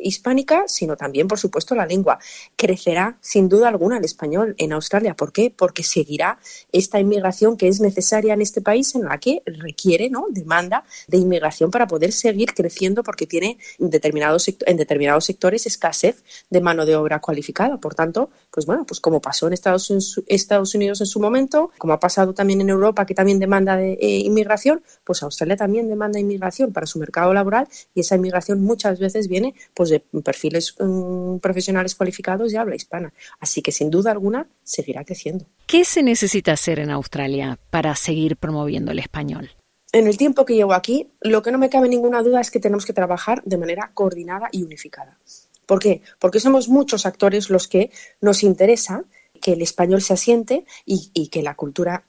hispánica, 0.04 0.64
sino 0.66 0.96
también, 0.96 1.26
por 1.26 1.38
supuesto, 1.38 1.74
la 1.74 1.86
lengua. 1.86 2.18
Crecerá, 2.56 3.18
sin 3.20 3.48
duda 3.48 3.68
alguna, 3.68 3.98
el 3.98 4.04
español 4.04 4.54
en 4.58 4.72
Australia. 4.72 5.14
¿Por 5.14 5.32
qué? 5.32 5.52
Porque 5.56 5.82
seguirá 5.82 6.38
esta 6.72 7.00
inmigración 7.00 7.56
que 7.56 7.68
es 7.68 7.80
necesaria 7.80 8.34
en 8.34 8.42
este 8.42 8.60
país, 8.60 8.94
en 8.94 9.04
la 9.04 9.18
que 9.18 9.42
requiere, 9.46 10.10
¿no? 10.10 10.26
Demanda 10.30 10.84
de 11.08 11.18
inmigración 11.18 11.70
para 11.70 11.86
poder 11.86 12.12
seguir 12.12 12.54
creciendo, 12.54 13.02
porque 13.02 13.26
tiene 13.26 13.58
determinados, 13.78 14.48
en 14.48 14.76
determinados 14.76 15.24
sectores 15.24 15.66
escasez 15.66 16.22
de 16.50 16.60
mano 16.60 16.86
de 16.86 16.96
obra 16.96 17.20
cualificada. 17.20 17.78
Por 17.78 17.94
tanto, 17.94 18.30
pues 18.50 18.66
bueno, 18.66 18.84
pues 18.86 19.00
como 19.00 19.20
pasó 19.20 19.46
en 19.46 19.54
Estados, 19.54 20.74
Unidos 20.74 21.00
en 21.00 21.06
su 21.06 21.20
momento, 21.20 21.70
como 21.78 21.92
ha 21.92 22.00
pasado 22.00 22.34
también 22.34 22.60
en 22.60 22.68
Europa, 22.68 23.06
que 23.06 23.14
también 23.14 23.38
demanda 23.38 23.76
de 23.76 23.94
eh, 23.94 24.18
inmigración, 24.18 24.82
pues 25.04 25.22
Australia 25.22 25.56
también 25.56 25.88
demanda 25.88 26.18
inmigración 26.18 26.72
para 26.72 26.86
su 26.86 26.98
mercado 26.98 27.32
laboral 27.32 27.68
y 27.94 28.00
esa 28.00 28.16
inmigración 28.16 28.62
muchas 28.62 28.98
veces 28.98 29.28
viene 29.28 29.54
pues 29.74 29.90
de 29.94 30.20
perfiles 30.22 30.74
mm, 30.78 31.38
profesionales 31.38 31.94
cualificados 31.94 32.52
y 32.52 32.56
habla 32.56 32.76
hispana. 32.76 33.12
Así 33.40 33.62
que 33.62 33.72
sin 33.72 33.90
duda 33.90 34.10
alguna 34.10 34.46
seguirá 34.62 35.04
creciendo. 35.04 35.46
¿Qué 35.66 35.84
se 35.84 36.02
necesita 36.02 36.52
hacer 36.52 36.78
en 36.78 36.90
Australia 36.90 37.58
para 37.70 37.94
seguir 37.94 38.36
promoviendo 38.36 38.92
el 38.92 38.98
español? 38.98 39.50
En 39.92 40.06
el 40.06 40.16
tiempo 40.16 40.44
que 40.44 40.54
llevo 40.54 40.72
aquí, 40.72 41.10
lo 41.20 41.42
que 41.42 41.52
no 41.52 41.58
me 41.58 41.70
cabe 41.70 41.88
ninguna 41.88 42.22
duda 42.22 42.40
es 42.40 42.50
que 42.50 42.58
tenemos 42.58 42.84
que 42.84 42.92
trabajar 42.92 43.42
de 43.44 43.58
manera 43.58 43.92
coordinada 43.94 44.48
y 44.50 44.62
unificada. 44.64 45.18
¿Por 45.66 45.78
qué? 45.78 46.02
Porque 46.18 46.40
somos 46.40 46.68
muchos 46.68 47.06
actores 47.06 47.48
los 47.48 47.68
que 47.68 47.90
nos 48.20 48.42
interesa 48.42 49.04
que 49.40 49.52
el 49.52 49.62
español 49.62 50.02
se 50.02 50.14
asiente 50.14 50.66
y, 50.84 51.10
y 51.14 51.28
que 51.28 51.42
la 51.42 51.54
cultura 51.54 52.04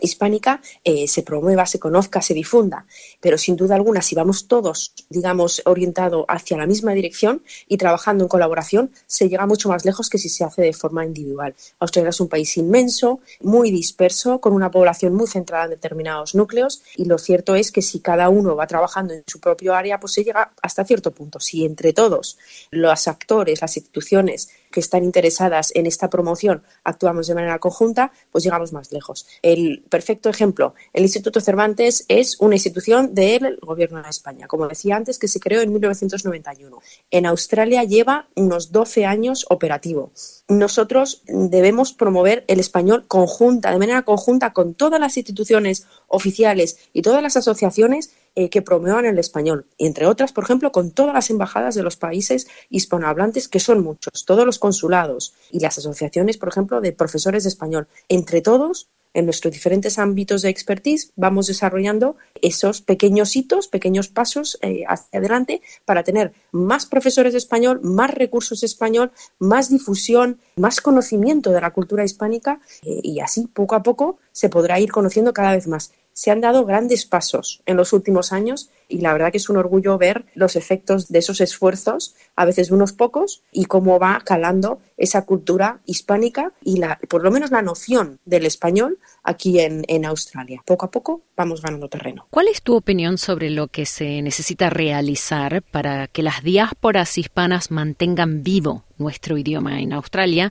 hispánica 0.00 0.60
eh, 0.84 1.08
se 1.08 1.22
promueva, 1.22 1.66
se 1.66 1.78
conozca, 1.78 2.22
se 2.22 2.34
difunda. 2.34 2.86
Pero 3.20 3.38
sin 3.38 3.56
duda 3.56 3.74
alguna, 3.74 4.02
si 4.02 4.14
vamos 4.14 4.48
todos, 4.48 4.94
digamos, 5.08 5.62
orientados 5.64 6.24
hacia 6.28 6.56
la 6.56 6.66
misma 6.66 6.92
dirección 6.92 7.42
y 7.66 7.76
trabajando 7.76 8.24
en 8.24 8.28
colaboración, 8.28 8.90
se 9.06 9.28
llega 9.28 9.46
mucho 9.46 9.68
más 9.68 9.84
lejos 9.84 10.08
que 10.08 10.18
si 10.18 10.28
se 10.28 10.44
hace 10.44 10.62
de 10.62 10.72
forma 10.72 11.04
individual. 11.04 11.54
Australia 11.78 12.10
es 12.10 12.20
un 12.20 12.28
país 12.28 12.56
inmenso, 12.56 13.20
muy 13.40 13.70
disperso, 13.70 14.40
con 14.40 14.52
una 14.52 14.70
población 14.70 15.14
muy 15.14 15.26
centrada 15.26 15.64
en 15.64 15.70
determinados 15.70 16.34
núcleos 16.34 16.82
y 16.96 17.04
lo 17.04 17.18
cierto 17.18 17.54
es 17.54 17.72
que 17.72 17.82
si 17.82 18.00
cada 18.00 18.28
uno 18.28 18.56
va 18.56 18.66
trabajando 18.66 19.14
en 19.14 19.24
su 19.26 19.40
propio 19.40 19.74
área, 19.74 20.00
pues 20.00 20.12
se 20.12 20.24
llega 20.24 20.52
hasta 20.62 20.84
cierto 20.84 21.12
punto. 21.12 21.40
Si 21.40 21.64
entre 21.64 21.92
todos, 21.92 22.38
los 22.70 23.08
actores, 23.08 23.60
las 23.60 23.76
instituciones, 23.76 24.48
que 24.70 24.80
están 24.80 25.04
interesadas 25.04 25.72
en 25.74 25.86
esta 25.86 26.10
promoción 26.10 26.62
actuamos 26.84 27.26
de 27.26 27.34
manera 27.34 27.58
conjunta, 27.58 28.12
pues 28.30 28.44
llegamos 28.44 28.72
más 28.72 28.92
lejos. 28.92 29.26
El 29.42 29.84
perfecto 29.88 30.28
ejemplo, 30.28 30.74
el 30.92 31.02
Instituto 31.02 31.40
Cervantes 31.40 32.04
es 32.08 32.40
una 32.40 32.54
institución 32.54 33.14
del 33.14 33.58
Gobierno 33.60 34.02
de 34.02 34.08
España, 34.08 34.46
como 34.46 34.68
decía 34.68 34.96
antes, 34.96 35.18
que 35.18 35.28
se 35.28 35.40
creó 35.40 35.60
en 35.60 35.72
1991. 35.72 36.80
En 37.10 37.26
Australia 37.26 37.84
lleva 37.84 38.28
unos 38.34 38.72
12 38.72 39.06
años 39.06 39.46
operativo. 39.50 40.12
Nosotros 40.48 41.22
debemos 41.26 41.92
promover 41.92 42.44
el 42.48 42.60
español 42.60 43.06
conjunta, 43.06 43.70
de 43.70 43.78
manera 43.78 44.02
conjunta 44.02 44.52
con 44.52 44.74
todas 44.74 45.00
las 45.00 45.16
instituciones 45.16 45.86
oficiales 46.08 46.78
y 46.92 47.02
todas 47.02 47.22
las 47.22 47.36
asociaciones 47.36 48.10
eh, 48.34 48.50
que 48.50 48.62
promuevan 48.62 49.06
el 49.06 49.18
español, 49.18 49.66
entre 49.78 50.06
otras, 50.06 50.32
por 50.32 50.44
ejemplo, 50.44 50.72
con 50.72 50.90
todas 50.90 51.14
las 51.14 51.30
embajadas 51.30 51.74
de 51.74 51.82
los 51.82 51.96
países 51.96 52.46
hispanohablantes, 52.70 53.48
que 53.48 53.60
son 53.60 53.82
muchos, 53.82 54.24
todos 54.24 54.46
los 54.46 54.58
consulados 54.58 55.34
y 55.50 55.60
las 55.60 55.78
asociaciones, 55.78 56.36
por 56.36 56.48
ejemplo, 56.48 56.80
de 56.80 56.92
profesores 56.92 57.44
de 57.44 57.48
español. 57.48 57.88
Entre 58.08 58.40
todos, 58.40 58.88
en 59.14 59.24
nuestros 59.24 59.52
diferentes 59.52 59.98
ámbitos 59.98 60.42
de 60.42 60.50
expertise, 60.50 61.12
vamos 61.16 61.46
desarrollando 61.46 62.16
esos 62.40 62.82
pequeños 62.82 63.34
hitos, 63.34 63.68
pequeños 63.68 64.08
pasos 64.08 64.58
eh, 64.62 64.84
hacia 64.86 65.18
adelante 65.18 65.62
para 65.84 66.04
tener 66.04 66.32
más 66.52 66.86
profesores 66.86 67.32
de 67.32 67.38
español, 67.38 67.80
más 67.82 68.12
recursos 68.12 68.60
de 68.60 68.66
español, 68.66 69.10
más 69.38 69.70
difusión, 69.70 70.40
más 70.56 70.80
conocimiento 70.80 71.50
de 71.50 71.60
la 71.60 71.72
cultura 71.72 72.04
hispánica 72.04 72.60
eh, 72.82 73.00
y 73.02 73.20
así 73.20 73.48
poco 73.48 73.74
a 73.74 73.82
poco 73.82 74.18
se 74.32 74.48
podrá 74.48 74.78
ir 74.78 74.92
conociendo 74.92 75.32
cada 75.32 75.52
vez 75.52 75.66
más 75.66 75.92
se 76.18 76.32
han 76.32 76.40
dado 76.40 76.64
grandes 76.64 77.06
pasos 77.06 77.62
en 77.64 77.76
los 77.76 77.92
últimos 77.92 78.32
años 78.32 78.70
y 78.88 79.02
la 79.02 79.12
verdad 79.12 79.30
que 79.30 79.36
es 79.36 79.48
un 79.48 79.56
orgullo 79.56 79.98
ver 79.98 80.24
los 80.34 80.56
efectos 80.56 81.12
de 81.12 81.20
esos 81.20 81.40
esfuerzos, 81.40 82.16
a 82.34 82.44
veces 82.44 82.70
de 82.70 82.74
unos 82.74 82.92
pocos, 82.92 83.44
y 83.52 83.66
cómo 83.66 84.00
va 84.00 84.20
calando 84.24 84.80
esa 84.96 85.24
cultura 85.24 85.78
hispánica 85.86 86.52
y 86.60 86.78
la, 86.78 86.98
por 87.08 87.22
lo 87.22 87.30
menos 87.30 87.52
la 87.52 87.62
noción 87.62 88.18
del 88.24 88.46
español 88.46 88.98
aquí 89.22 89.60
en, 89.60 89.84
en 89.86 90.04
Australia. 90.06 90.60
Poco 90.66 90.86
a 90.86 90.90
poco 90.90 91.22
vamos 91.36 91.62
ganando 91.62 91.88
terreno. 91.88 92.26
¿Cuál 92.30 92.48
es 92.48 92.62
tu 92.62 92.74
opinión 92.74 93.16
sobre 93.16 93.48
lo 93.48 93.68
que 93.68 93.86
se 93.86 94.20
necesita 94.20 94.70
realizar 94.70 95.62
para 95.62 96.08
que 96.08 96.24
las 96.24 96.42
diásporas 96.42 97.16
hispanas 97.16 97.70
mantengan 97.70 98.42
vivo 98.42 98.82
nuestro 98.96 99.38
idioma 99.38 99.80
en 99.80 99.92
Australia 99.92 100.50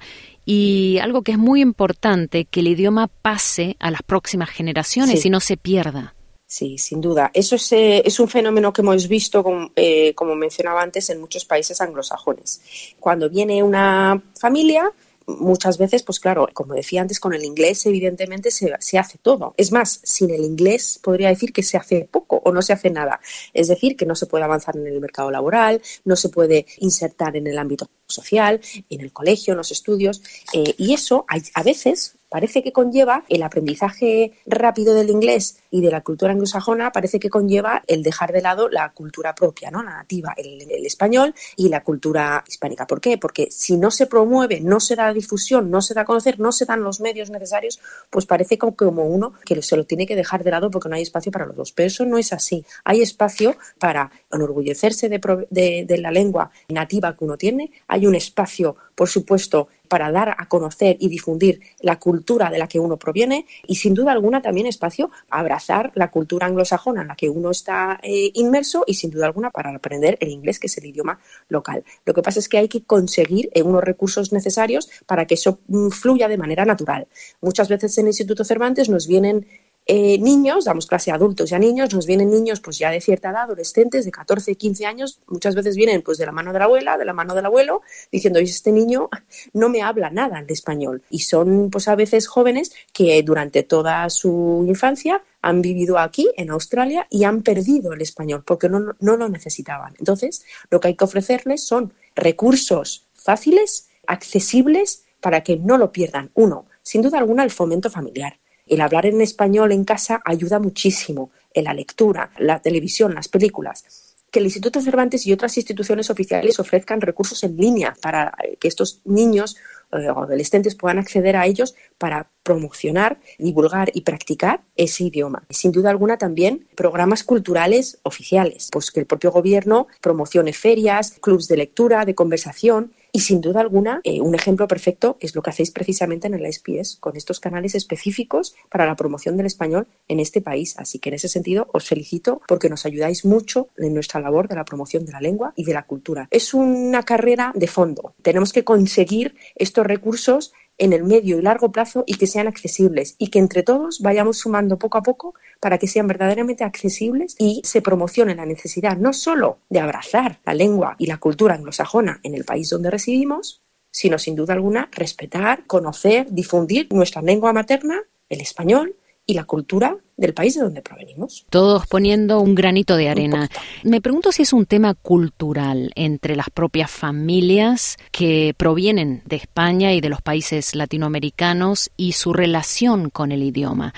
y 0.50 0.98
algo 1.00 1.24
que 1.24 1.34
es 1.34 1.38
muy 1.38 1.60
importante, 1.60 2.46
que 2.46 2.62
el 2.62 2.70
idioma 2.70 3.08
pase 3.08 3.76
a 3.80 3.92
las 3.92 4.02
próximas 4.02 4.50
generaciones 4.50 5.26
y 5.26 5.30
no 5.30 5.42
se 5.42 5.58
pierda. 5.58 6.16
Sí, 6.46 6.78
sin 6.78 7.02
duda. 7.02 7.30
Eso 7.34 7.58
es, 7.58 7.70
eh, 7.74 8.02
es 8.06 8.18
un 8.22 8.30
fenómeno 8.30 8.72
que 8.72 8.82
hemos 8.82 9.10
visto, 9.10 9.44
eh, 9.76 10.14
como 10.16 10.36
mencionaba 10.36 10.82
antes, 10.82 11.10
en 11.10 11.20
muchos 11.20 11.44
países 11.44 11.82
anglosajones. 11.82 12.62
Cuando 12.98 13.30
viene 13.30 13.62
una 13.62 14.24
familia, 14.40 14.90
muchas 15.28 15.78
veces, 15.78 16.04
pues 16.04 16.20
claro, 16.20 16.48
como 16.54 16.74
decía 16.74 17.02
antes, 17.02 17.20
con 17.20 17.34
el 17.34 17.44
inglés 17.44 17.86
evidentemente 17.86 18.50
se, 18.50 18.74
se, 18.80 18.98
hace 18.98 19.18
todo. 19.18 19.54
Es 19.58 19.72
más, 19.72 20.00
sin 20.04 20.32
el 20.32 20.42
inglés 20.42 21.00
podría 21.04 21.30
decir 21.30 21.54
que 21.54 21.64
se 21.64 21.78
hace 21.78 22.08
poco 22.10 22.42
o 22.44 22.52
no 22.52 22.62
se 22.62 22.74
hace 22.74 22.90
nada. 22.90 23.20
Es 23.54 23.68
decir, 23.68 23.96
que 23.98 24.06
no 24.06 24.16
se 24.16 24.26
puede 24.26 24.46
avanzar 24.46 24.78
en 24.78 24.88
el 24.88 25.02
mercado 25.02 25.30
laboral, 25.30 25.82
no 26.06 26.16
se 26.16 26.30
puede 26.30 26.66
insertar 26.80 27.36
en 27.36 27.48
el 27.48 27.58
ámbito 27.58 27.90
social, 28.08 28.62
en 28.90 29.02
el 29.02 29.12
colegio, 29.12 29.52
en 29.52 29.58
los 29.58 29.72
estudios. 29.72 30.22
Eh, 30.54 30.74
y 30.78 30.94
eso 30.94 31.26
a 31.28 31.64
veces 31.64 32.17
parece 32.30 32.64
que 32.64 32.72
conlleva 32.72 33.24
el 33.30 33.44
aprendizaje 33.44 34.34
rápido 34.46 34.94
del 34.94 35.10
inglés 35.10 35.60
y 35.72 35.82
de 35.82 35.92
la 35.92 36.02
cultura 36.02 36.32
anglosajona, 36.32 36.92
parece 36.92 37.20
que 37.20 37.30
conlleva 37.30 37.84
el 37.88 38.04
dejar 38.04 38.32
de 38.32 38.42
lado 38.42 38.70
la 38.70 38.92
cultura 38.92 39.36
propia, 39.36 39.72
¿no? 39.72 39.84
la 39.84 39.92
nativa, 39.92 40.34
el, 40.38 40.86
español 40.86 41.34
y 41.56 41.70
la 41.70 41.84
cultura 41.84 42.44
hispánica. 42.48 42.88
¿Por 42.88 43.02
qué? 43.02 43.18
Porque 43.18 43.50
si 43.52 43.78
no 43.78 43.92
se 43.92 44.08
promueve, 44.08 44.62
no 44.62 44.80
se 44.80 44.96
da 44.96 45.14
difusión, 45.14 45.70
no 45.70 45.82
se 45.82 45.94
da 45.94 46.02
a 46.02 46.06
conocer, 46.06 46.40
no 46.40 46.52
se 46.52 46.66
dan 46.66 46.84
los 46.84 47.00
medios 47.02 47.30
necesarios, 47.30 47.80
pues 48.10 48.26
parece 48.26 48.58
como 48.58 49.06
uno 49.06 49.34
que 49.46 49.62
se 49.62 49.76
lo 49.76 49.86
tiene 49.86 50.06
que 50.06 50.16
dejar 50.16 50.44
de 50.44 50.52
lado 50.52 50.72
porque 50.72 50.90
no 50.90 50.96
hay 50.96 51.02
espacio 51.02 51.32
para 51.32 51.46
los 51.46 51.56
dos. 51.56 51.72
Pero 51.72 51.88
eso 51.88 52.06
no 52.06 52.18
es 52.18 52.34
así. 52.34 52.66
Hay 52.84 53.02
espacio 53.02 53.58
para 53.80 54.12
enorgullecerse 54.32 55.10
de, 55.10 55.86
de 55.88 55.98
la 55.98 56.12
lengua 56.12 56.52
nativa 56.70 57.16
que 57.16 57.26
uno 57.26 57.38
tiene, 57.38 57.72
hay 57.88 58.08
un 58.08 58.16
espacio, 58.16 58.76
por 58.96 59.10
supuesto, 59.10 59.68
para 59.88 60.12
dar 60.12 60.36
a 60.38 60.48
conocer 60.48 60.98
y 61.00 61.10
difundir 61.10 61.62
la 61.80 62.00
cultura 62.00 62.50
de 62.50 62.60
la 62.60 62.68
que 62.68 62.80
uno 62.80 62.98
proviene 62.98 63.46
y 63.66 63.76
sin 63.76 63.94
duda 63.94 64.12
alguna 64.12 64.42
también 64.42 64.68
espacio 64.68 65.12
a 65.30 65.40
abrazar 65.40 65.92
la 65.96 66.12
cultura 66.12 66.48
anglosajona 66.48 67.02
en 67.02 67.08
la 67.08 67.16
que 67.16 67.30
uno 67.30 67.52
está 67.52 68.00
eh, 68.04 68.32
inmerso 68.34 68.84
y 68.86 68.94
sin 68.94 69.10
duda 69.10 69.26
alguna 69.26 69.50
para 69.50 69.74
aprender 69.74 70.18
el 70.22 70.30
inglés 70.30 70.60
que 70.60 70.68
es 70.68 70.78
el 70.78 70.86
idioma 70.86 71.20
local. 71.50 71.84
Lo 72.06 72.14
que 72.14 72.22
pasa 72.22 72.40
es 72.40 72.50
que 72.50 72.58
hay 72.58 72.68
que 72.68 72.84
conseguir 72.84 73.50
eh, 73.54 73.64
unos 73.64 73.84
recursos 73.84 74.32
necesarios 74.34 74.90
para 75.06 75.26
que 75.26 75.36
eso 75.36 75.60
mm, 75.68 75.90
fluya 75.90 76.28
de 76.28 76.38
manera 76.38 76.66
natural. 76.66 77.08
Muchas 77.42 77.70
veces 77.70 77.98
en 77.98 78.06
el 78.06 78.10
Instituto 78.10 78.44
Cervantes 78.44 78.90
nos 78.90 79.08
vienen 79.08 79.48
eh, 79.90 80.18
niños, 80.20 80.66
damos 80.66 80.86
clase 80.86 81.12
a 81.12 81.16
adultos 81.16 81.50
y 81.50 81.56
a 81.56 81.60
niños, 81.60 81.94
nos 81.94 82.06
vienen 82.06 82.30
niños 82.30 82.60
pues 82.60 82.78
ya 82.78 82.92
de 82.92 83.00
cierta 83.00 83.30
edad, 83.30 83.44
adolescentes 83.44 84.04
de 84.04 84.12
14, 84.12 84.56
15 84.56 84.86
años, 84.86 85.22
muchas 85.28 85.56
veces 85.56 85.78
vienen 85.78 86.02
pues 86.02 86.18
de 86.18 86.26
la 86.26 86.34
mano 86.34 86.52
de 86.52 86.60
la 86.60 86.66
abuela, 86.66 86.98
de 86.98 87.06
la 87.06 87.14
mano 87.14 87.34
del 87.34 87.46
abuelo, 87.46 87.82
diciendo, 88.12 88.40
este 88.40 88.74
niño 88.74 89.10
no 89.54 89.70
me 89.70 89.82
habla 89.82 90.10
nada 90.10 90.44
de 90.44 90.54
español. 90.54 91.04
Y 91.10 91.20
son 91.20 91.70
pues 91.70 91.88
a 91.88 91.96
veces 91.96 92.28
jóvenes 92.28 92.74
que 92.92 93.24
durante 93.24 93.64
toda 93.64 94.10
su 94.10 94.66
infancia 94.68 95.24
han 95.42 95.62
vivido 95.62 95.98
aquí 95.98 96.30
en 96.36 96.50
Australia 96.50 97.08
y 97.10 97.24
han 97.24 97.42
perdido 97.42 97.94
el 97.94 98.02
español 98.02 98.44
porque 98.46 98.68
no, 98.68 98.94
no 99.00 99.16
lo 99.16 99.30
necesitaban. 99.30 99.96
Entonces, 100.00 100.44
lo 100.70 100.82
que 100.82 100.90
hay 100.90 100.96
que 100.96 101.06
ofrecerles 101.06 101.64
son 101.66 101.94
recursos 102.14 103.08
fáciles, 103.14 103.88
accesibles, 104.06 105.06
para 105.22 105.44
que 105.44 105.56
no 105.56 105.78
lo 105.78 105.94
pierdan. 105.94 106.30
Uno, 106.34 106.66
sin 106.84 107.02
duda 107.02 107.20
alguna, 107.20 107.46
el 107.46 107.52
fomento 107.52 107.90
familiar 107.90 108.38
el 108.70 108.82
hablar 108.82 109.06
en 109.06 109.22
español 109.22 109.72
en 109.72 109.84
casa 109.84 110.22
ayuda 110.26 110.60
muchísimo 110.60 111.32
en 111.54 111.66
la 111.66 111.74
lectura, 111.74 112.32
la 112.38 112.60
televisión, 112.62 113.16
las 113.16 113.28
películas. 113.28 114.16
Que 114.32 114.40
el 114.40 114.46
Instituto 114.46 114.82
Cervantes 114.82 115.26
y 115.26 115.34
otras 115.34 115.56
instituciones 115.58 116.10
oficiales 116.10 116.60
ofrezcan 116.60 117.02
recursos 117.02 117.44
en 117.44 117.56
línea 117.56 117.96
para 118.02 118.34
que 118.60 118.68
estos 118.68 119.02
niños 119.06 119.56
eh, 119.94 120.10
o 120.10 120.24
adolescentes 120.24 120.76
puedan 120.76 121.00
acceder 121.00 121.38
a 121.38 121.46
ellos 121.46 121.74
para 121.98 122.30
promocionar, 122.44 123.20
divulgar 123.40 123.90
y 123.94 124.02
practicar 124.02 124.62
ese 124.76 125.06
idioma. 125.06 125.44
Sin 125.50 125.72
duda 125.72 125.90
alguna 125.90 126.18
también 126.18 126.68
programas 126.76 127.24
culturales 127.24 128.00
oficiales, 128.04 128.68
pues 128.70 128.92
que 128.92 129.00
el 129.00 129.06
propio 129.06 129.32
gobierno 129.32 129.88
promocione 130.02 130.52
ferias, 130.52 131.12
clubs 131.22 131.48
de 131.48 131.58
lectura, 131.58 132.04
de 132.04 132.16
conversación 132.16 132.92
Y 133.18 133.22
sin 133.22 133.42
duda 133.42 133.62
alguna, 133.62 134.00
eh, 134.04 134.22
un 134.22 134.36
ejemplo 134.36 134.68
perfecto 134.68 135.18
es 135.20 135.34
lo 135.34 135.42
que 135.42 135.50
hacéis 135.50 135.72
precisamente 135.72 136.28
en 136.28 136.36
el 136.36 136.46
SPS, 136.46 136.98
con 137.00 137.18
estos 137.18 137.40
canales 137.40 137.74
específicos 137.74 138.54
para 138.70 138.86
la 138.86 138.96
promoción 138.96 139.38
del 139.38 139.48
español 139.48 139.88
en 140.08 140.20
este 140.20 140.40
país. 140.40 140.76
Así 140.78 141.00
que 141.00 141.10
en 141.10 141.16
ese 141.16 141.28
sentido 141.28 141.68
os 141.74 141.88
felicito 141.88 142.44
porque 142.48 142.70
nos 142.70 142.86
ayudáis 142.86 143.26
mucho 143.26 143.70
en 143.76 143.96
nuestra 143.96 144.22
labor 144.22 144.48
de 144.48 144.54
la 144.54 144.66
promoción 144.66 145.04
de 145.04 145.14
la 145.14 145.20
lengua 145.20 145.52
y 145.56 145.64
de 145.64 145.74
la 145.74 145.88
cultura. 145.88 146.28
Es 146.30 146.54
una 146.54 147.02
carrera 147.02 147.54
de 147.56 147.66
fondo. 147.66 148.14
Tenemos 148.22 148.54
que 148.54 148.64
conseguir 148.64 149.34
estos 149.56 149.88
recursos 149.88 150.54
en 150.78 150.94
el 150.94 151.04
medio 151.04 151.40
y 151.40 151.42
largo 151.42 151.72
plazo 151.72 152.04
y 152.06 152.16
que 152.16 152.28
sean 152.28 152.48
accesibles 152.48 153.16
y 153.18 153.28
que 153.28 153.40
entre 153.40 153.64
todos 153.64 154.00
vayamos 154.02 154.38
sumando 154.38 154.78
poco 154.78 154.98
a 154.98 155.04
poco 155.04 155.34
para 155.60 155.78
que 155.78 155.88
sean 155.88 156.08
verdaderamente 156.08 156.64
accesibles 156.64 157.36
y 157.40 157.62
se 157.64 157.82
promocione 157.82 158.36
la 158.36 158.46
necesidad 158.46 158.98
no 158.98 159.14
solo 159.14 159.60
de 159.70 159.80
abrazar 159.80 160.40
la 160.46 160.54
lengua 160.54 160.96
y 161.00 161.08
la 161.08 161.18
cultura 161.18 161.56
anglosajona 161.56 162.20
en 162.24 162.36
el 162.36 162.46
país 162.46 162.70
donde 162.70 162.92
residimos, 162.92 163.64
sino 163.92 164.20
sin 164.20 164.36
duda 164.36 164.54
alguna 164.54 164.90
respetar, 164.92 165.66
conocer, 165.66 166.28
difundir 166.30 166.88
nuestra 166.92 167.22
lengua 167.22 167.54
materna, 167.54 168.04
el 168.30 168.42
español, 168.42 168.96
y 169.28 169.34
la 169.34 169.44
cultura 169.44 169.98
del 170.16 170.34
país 170.34 170.56
de 170.56 170.62
donde 170.62 170.82
provenimos. 170.82 171.46
Todos 171.50 171.86
poniendo 171.86 172.40
un 172.40 172.56
granito 172.56 172.96
de 172.96 173.10
arena. 173.10 173.50
Me 173.84 174.02
pregunto 174.02 174.32
si 174.32 174.44
es 174.44 174.54
un 174.54 174.66
tema 174.66 174.96
cultural 174.96 175.92
entre 175.96 176.36
las 176.36 176.50
propias 176.50 176.90
familias 176.90 177.98
que 178.12 178.56
provienen 178.58 179.22
de 179.26 179.36
España 179.36 179.94
y 179.94 180.02
de 180.02 180.10
los 180.10 180.22
países 180.22 180.74
latinoamericanos 180.74 181.92
y 181.98 182.14
su 182.14 182.34
relación 182.34 183.10
con 183.10 183.32
el 183.34 183.44
idioma. 183.44 183.94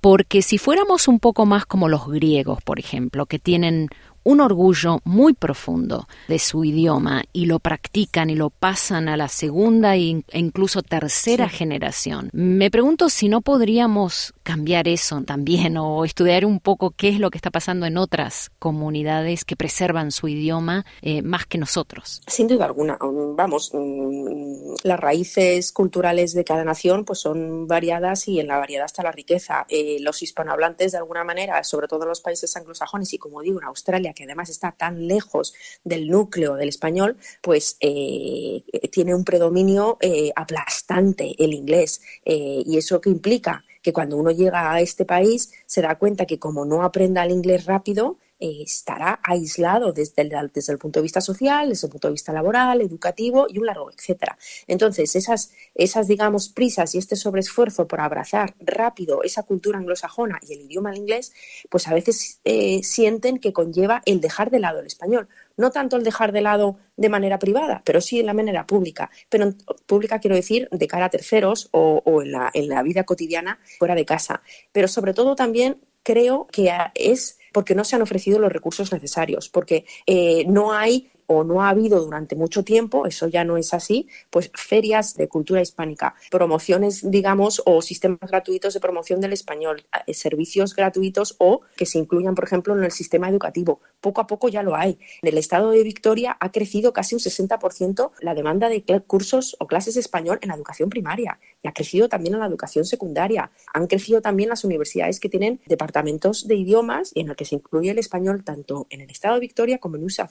Porque 0.00 0.42
si 0.42 0.58
fuéramos 0.58 1.06
un 1.06 1.20
poco 1.20 1.46
más 1.46 1.64
como 1.64 1.88
los 1.88 2.08
griegos, 2.08 2.60
por 2.64 2.80
ejemplo, 2.80 3.26
que 3.26 3.38
tienen 3.38 3.88
un 4.24 4.40
orgullo 4.40 5.00
muy 5.04 5.34
profundo 5.34 6.06
de 6.28 6.38
su 6.38 6.64
idioma 6.64 7.24
y 7.32 7.46
lo 7.46 7.58
practican 7.58 8.30
y 8.30 8.34
lo 8.34 8.50
pasan 8.50 9.08
a 9.08 9.16
la 9.16 9.28
segunda 9.28 9.96
e 9.96 10.22
incluso 10.32 10.82
tercera 10.82 11.48
generación. 11.48 12.30
Me 12.32 12.70
pregunto 12.70 13.08
si 13.08 13.28
no 13.28 13.40
podríamos 13.40 14.34
cambiar 14.42 14.88
eso 14.88 15.22
también 15.22 15.76
o 15.76 16.04
estudiar 16.04 16.44
un 16.44 16.60
poco 16.60 16.90
qué 16.90 17.08
es 17.08 17.18
lo 17.18 17.30
que 17.30 17.38
está 17.38 17.50
pasando 17.50 17.86
en 17.86 17.96
otras 17.96 18.50
comunidades 18.58 19.44
que 19.44 19.56
preservan 19.56 20.10
su 20.10 20.28
idioma 20.28 20.84
eh, 21.00 21.22
más 21.22 21.46
que 21.46 21.58
nosotros. 21.58 22.22
Sin 22.26 22.48
duda 22.48 22.64
alguna, 22.64 22.98
vamos, 23.00 23.70
mm, 23.72 24.74
las 24.84 25.00
raíces 25.00 25.72
culturales 25.72 26.34
de 26.34 26.44
cada 26.44 26.64
nación 26.64 27.04
pues 27.04 27.20
son 27.20 27.66
variadas 27.66 28.28
y 28.28 28.40
en 28.40 28.48
la 28.48 28.58
variedad 28.58 28.86
está 28.86 29.02
la 29.02 29.12
riqueza. 29.12 29.66
Eh, 29.68 29.98
los 30.00 30.22
hispanohablantes 30.22 30.92
de 30.92 30.98
alguna 30.98 31.24
manera, 31.24 31.62
sobre 31.64 31.88
todo 31.88 32.02
en 32.02 32.08
los 32.08 32.20
países 32.20 32.56
anglosajones 32.56 33.12
y 33.12 33.18
como 33.18 33.42
digo 33.42 33.60
en 33.60 33.66
Australia, 33.66 34.11
que 34.12 34.24
además 34.24 34.48
está 34.48 34.72
tan 34.72 35.06
lejos 35.06 35.54
del 35.84 36.08
núcleo 36.08 36.54
del 36.54 36.68
español, 36.68 37.16
pues 37.40 37.76
eh, 37.80 38.62
tiene 38.90 39.14
un 39.14 39.24
predominio 39.24 39.98
eh, 40.00 40.32
aplastante 40.34 41.34
el 41.38 41.54
inglés. 41.54 42.00
Eh, 42.24 42.62
¿Y 42.64 42.76
eso 42.76 43.00
qué 43.00 43.10
implica? 43.10 43.64
Que 43.82 43.92
cuando 43.92 44.16
uno 44.16 44.30
llega 44.30 44.72
a 44.72 44.80
este 44.80 45.04
país 45.04 45.52
se 45.66 45.82
da 45.82 45.98
cuenta 45.98 46.26
que 46.26 46.38
como 46.38 46.64
no 46.64 46.82
aprenda 46.82 47.24
el 47.24 47.32
inglés 47.32 47.66
rápido, 47.66 48.18
estará 48.42 49.20
aislado 49.22 49.92
desde 49.92 50.22
el, 50.22 50.50
desde 50.52 50.72
el 50.72 50.78
punto 50.78 50.98
de 50.98 51.02
vista 51.02 51.20
social, 51.20 51.68
desde 51.68 51.86
el 51.86 51.92
punto 51.92 52.08
de 52.08 52.12
vista 52.12 52.32
laboral, 52.32 52.80
educativo 52.80 53.46
y 53.48 53.58
un 53.58 53.66
largo 53.66 53.90
etcétera. 53.90 54.36
Entonces, 54.66 55.14
esas, 55.16 55.52
esas, 55.74 56.08
digamos, 56.08 56.48
prisas 56.48 56.94
y 56.94 56.98
este 56.98 57.16
sobreesfuerzo 57.16 57.86
por 57.86 58.00
abrazar 58.00 58.54
rápido 58.60 59.22
esa 59.22 59.42
cultura 59.44 59.78
anglosajona 59.78 60.40
y 60.48 60.54
el 60.54 60.62
idioma 60.62 60.96
inglés, 60.96 61.32
pues 61.70 61.86
a 61.88 61.94
veces 61.94 62.40
eh, 62.44 62.82
sienten 62.82 63.38
que 63.38 63.52
conlleva 63.52 64.02
el 64.06 64.20
dejar 64.20 64.50
de 64.50 64.60
lado 64.60 64.80
el 64.80 64.86
español. 64.86 65.28
No 65.56 65.70
tanto 65.70 65.96
el 65.96 66.02
dejar 66.02 66.32
de 66.32 66.40
lado 66.40 66.78
de 66.96 67.08
manera 67.08 67.38
privada, 67.38 67.82
pero 67.84 68.00
sí 68.00 68.20
en 68.20 68.26
la 68.26 68.34
manera 68.34 68.66
pública. 68.66 69.10
Pero 69.28 69.52
pública 69.86 70.18
quiero 70.18 70.34
decir 70.34 70.68
de 70.70 70.88
cara 70.88 71.06
a 71.06 71.10
terceros 71.10 71.68
o, 71.72 72.02
o 72.04 72.22
en, 72.22 72.32
la, 72.32 72.50
en 72.54 72.68
la 72.68 72.82
vida 72.82 73.04
cotidiana 73.04 73.58
fuera 73.78 73.94
de 73.94 74.04
casa. 74.04 74.42
Pero 74.72 74.88
sobre 74.88 75.14
todo 75.14 75.36
también 75.36 75.78
creo 76.02 76.46
que 76.50 76.72
es 76.94 77.38
porque 77.52 77.74
no 77.74 77.84
se 77.84 77.96
han 77.96 78.02
ofrecido 78.02 78.38
los 78.38 78.52
recursos 78.52 78.92
necesarios, 78.92 79.48
porque 79.48 79.84
eh, 80.06 80.44
no 80.48 80.72
hay 80.72 81.11
o 81.32 81.44
no 81.44 81.62
ha 81.62 81.70
habido 81.70 82.04
durante 82.04 82.36
mucho 82.36 82.62
tiempo, 82.62 83.06
eso 83.06 83.28
ya 83.28 83.44
no 83.44 83.56
es 83.56 83.74
así, 83.74 84.08
pues 84.30 84.50
ferias 84.54 85.14
de 85.14 85.28
cultura 85.28 85.60
hispánica, 85.60 86.14
promociones, 86.30 87.10
digamos, 87.10 87.62
o 87.64 87.82
sistemas 87.82 88.20
gratuitos 88.20 88.74
de 88.74 88.80
promoción 88.80 89.20
del 89.20 89.32
español, 89.32 89.84
eh, 90.06 90.14
servicios 90.14 90.74
gratuitos 90.74 91.36
o 91.38 91.62
que 91.76 91.86
se 91.86 91.98
incluyan, 91.98 92.34
por 92.34 92.44
ejemplo, 92.44 92.76
en 92.76 92.84
el 92.84 92.92
sistema 92.92 93.28
educativo. 93.28 93.80
Poco 94.00 94.20
a 94.20 94.26
poco 94.26 94.48
ya 94.48 94.62
lo 94.62 94.76
hay. 94.76 94.98
En 95.22 95.28
el 95.28 95.38
estado 95.38 95.70
de 95.70 95.82
Victoria 95.82 96.36
ha 96.40 96.50
crecido 96.50 96.92
casi 96.92 97.14
un 97.14 97.20
60% 97.20 98.10
la 98.20 98.34
demanda 98.34 98.68
de 98.68 98.82
cursos 99.06 99.56
o 99.58 99.66
clases 99.66 99.94
de 99.94 100.00
español 100.00 100.38
en 100.42 100.48
la 100.48 100.54
educación 100.54 100.90
primaria 100.90 101.38
y 101.62 101.68
ha 101.68 101.72
crecido 101.72 102.08
también 102.08 102.34
en 102.34 102.40
la 102.40 102.46
educación 102.46 102.84
secundaria. 102.84 103.50
Han 103.72 103.86
crecido 103.86 104.20
también 104.20 104.48
las 104.48 104.64
universidades 104.64 105.20
que 105.20 105.28
tienen 105.28 105.60
departamentos 105.66 106.46
de 106.46 106.56
idiomas 106.56 107.12
en 107.14 107.28
el 107.30 107.36
que 107.36 107.44
se 107.44 107.54
incluye 107.54 107.90
el 107.90 107.98
español 107.98 108.44
tanto 108.44 108.86
en 108.90 109.00
el 109.00 109.10
estado 109.10 109.34
de 109.34 109.40
Victoria 109.40 109.78
como 109.78 109.96
en 109.96 110.02
New 110.02 110.10
South. 110.10 110.30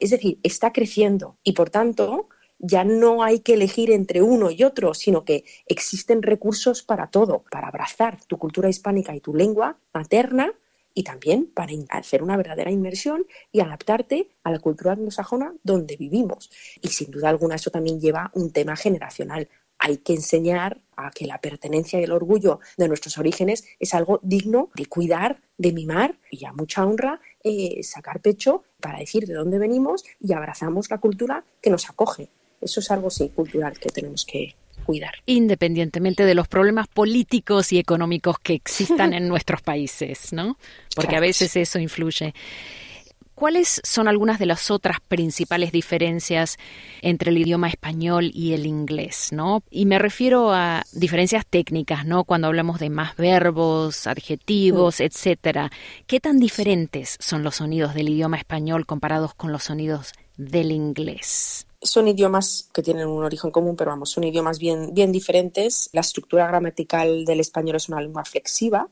Es 0.00 0.10
decir, 0.10 0.25
está 0.42 0.72
creciendo 0.72 1.38
y 1.42 1.52
por 1.52 1.70
tanto 1.70 2.28
ya 2.58 2.84
no 2.84 3.22
hay 3.22 3.40
que 3.40 3.54
elegir 3.54 3.90
entre 3.90 4.22
uno 4.22 4.50
y 4.50 4.64
otro, 4.64 4.94
sino 4.94 5.24
que 5.24 5.44
existen 5.66 6.22
recursos 6.22 6.82
para 6.82 7.08
todo, 7.08 7.44
para 7.50 7.68
abrazar 7.68 8.24
tu 8.24 8.38
cultura 8.38 8.68
hispánica 8.68 9.14
y 9.14 9.20
tu 9.20 9.34
lengua 9.34 9.78
materna 9.92 10.52
y 10.94 11.02
también 11.02 11.50
para 11.54 11.72
hacer 11.90 12.22
una 12.22 12.38
verdadera 12.38 12.70
inmersión 12.70 13.26
y 13.52 13.60
adaptarte 13.60 14.30
a 14.42 14.50
la 14.50 14.58
cultura 14.58 14.92
anglosajona 14.92 15.54
donde 15.62 15.96
vivimos. 15.96 16.50
Y 16.80 16.88
sin 16.88 17.10
duda 17.10 17.28
alguna 17.28 17.56
eso 17.56 17.70
también 17.70 18.00
lleva 18.00 18.30
un 18.34 18.50
tema 18.50 18.76
generacional. 18.76 19.50
Hay 19.78 19.98
que 19.98 20.14
enseñar 20.14 20.80
a 20.96 21.10
que 21.10 21.26
la 21.26 21.38
pertenencia 21.42 22.00
y 22.00 22.04
el 22.04 22.12
orgullo 22.12 22.60
de 22.78 22.88
nuestros 22.88 23.18
orígenes 23.18 23.64
es 23.78 23.92
algo 23.92 24.20
digno 24.22 24.70
de 24.74 24.86
cuidar, 24.86 25.42
de 25.58 25.72
mimar 25.72 26.18
y 26.30 26.46
a 26.46 26.54
mucha 26.54 26.86
honra 26.86 27.20
eh, 27.48 27.80
sacar 27.84 28.20
pecho 28.20 28.64
para 28.80 28.98
decir 28.98 29.24
de 29.24 29.34
dónde 29.34 29.60
venimos 29.60 30.04
y 30.20 30.32
abrazamos 30.32 30.90
la 30.90 30.98
cultura 30.98 31.44
que 31.62 31.70
nos 31.70 31.88
acoge. 31.88 32.28
Eso 32.60 32.80
es 32.80 32.90
algo, 32.90 33.08
sí, 33.08 33.28
cultural 33.28 33.78
que 33.78 33.88
tenemos 33.88 34.26
que 34.26 34.56
cuidar. 34.84 35.14
Independientemente 35.26 36.24
de 36.24 36.34
los 36.34 36.48
problemas 36.48 36.88
políticos 36.88 37.72
y 37.72 37.78
económicos 37.78 38.40
que 38.40 38.54
existan 38.54 39.12
en 39.14 39.28
nuestros 39.28 39.62
países, 39.62 40.32
¿no? 40.32 40.58
Porque 40.96 41.14
a 41.14 41.20
veces 41.20 41.54
eso 41.54 41.78
influye. 41.78 42.34
¿Cuáles 43.36 43.82
son 43.84 44.08
algunas 44.08 44.38
de 44.38 44.46
las 44.46 44.70
otras 44.70 44.96
principales 45.06 45.70
diferencias 45.70 46.56
entre 47.02 47.30
el 47.30 47.36
idioma 47.36 47.68
español 47.68 48.30
y 48.32 48.54
el 48.54 48.64
inglés, 48.64 49.28
no? 49.30 49.62
Y 49.70 49.84
me 49.84 49.98
refiero 49.98 50.54
a 50.54 50.82
diferencias 50.94 51.44
técnicas, 51.44 52.06
¿no? 52.06 52.24
Cuando 52.24 52.46
hablamos 52.46 52.80
de 52.80 52.88
más 52.88 53.14
verbos, 53.16 54.06
adjetivos, 54.06 55.00
etcétera. 55.00 55.70
¿Qué 56.06 56.18
tan 56.18 56.38
diferentes 56.38 57.18
son 57.20 57.42
los 57.42 57.56
sonidos 57.56 57.92
del 57.92 58.08
idioma 58.08 58.38
español 58.38 58.86
comparados 58.86 59.34
con 59.34 59.52
los 59.52 59.64
sonidos 59.64 60.14
del 60.38 60.72
inglés? 60.72 61.66
Son 61.82 62.08
idiomas 62.08 62.70
que 62.72 62.82
tienen 62.82 63.06
un 63.06 63.22
origen 63.22 63.50
común, 63.50 63.76
pero 63.76 63.90
vamos, 63.90 64.08
son 64.08 64.24
idiomas 64.24 64.58
bien, 64.58 64.94
bien 64.94 65.12
diferentes. 65.12 65.90
La 65.92 66.00
estructura 66.00 66.46
gramatical 66.46 67.26
del 67.26 67.40
español 67.40 67.76
es 67.76 67.90
una 67.90 68.00
lengua 68.00 68.24
flexiva 68.24 68.88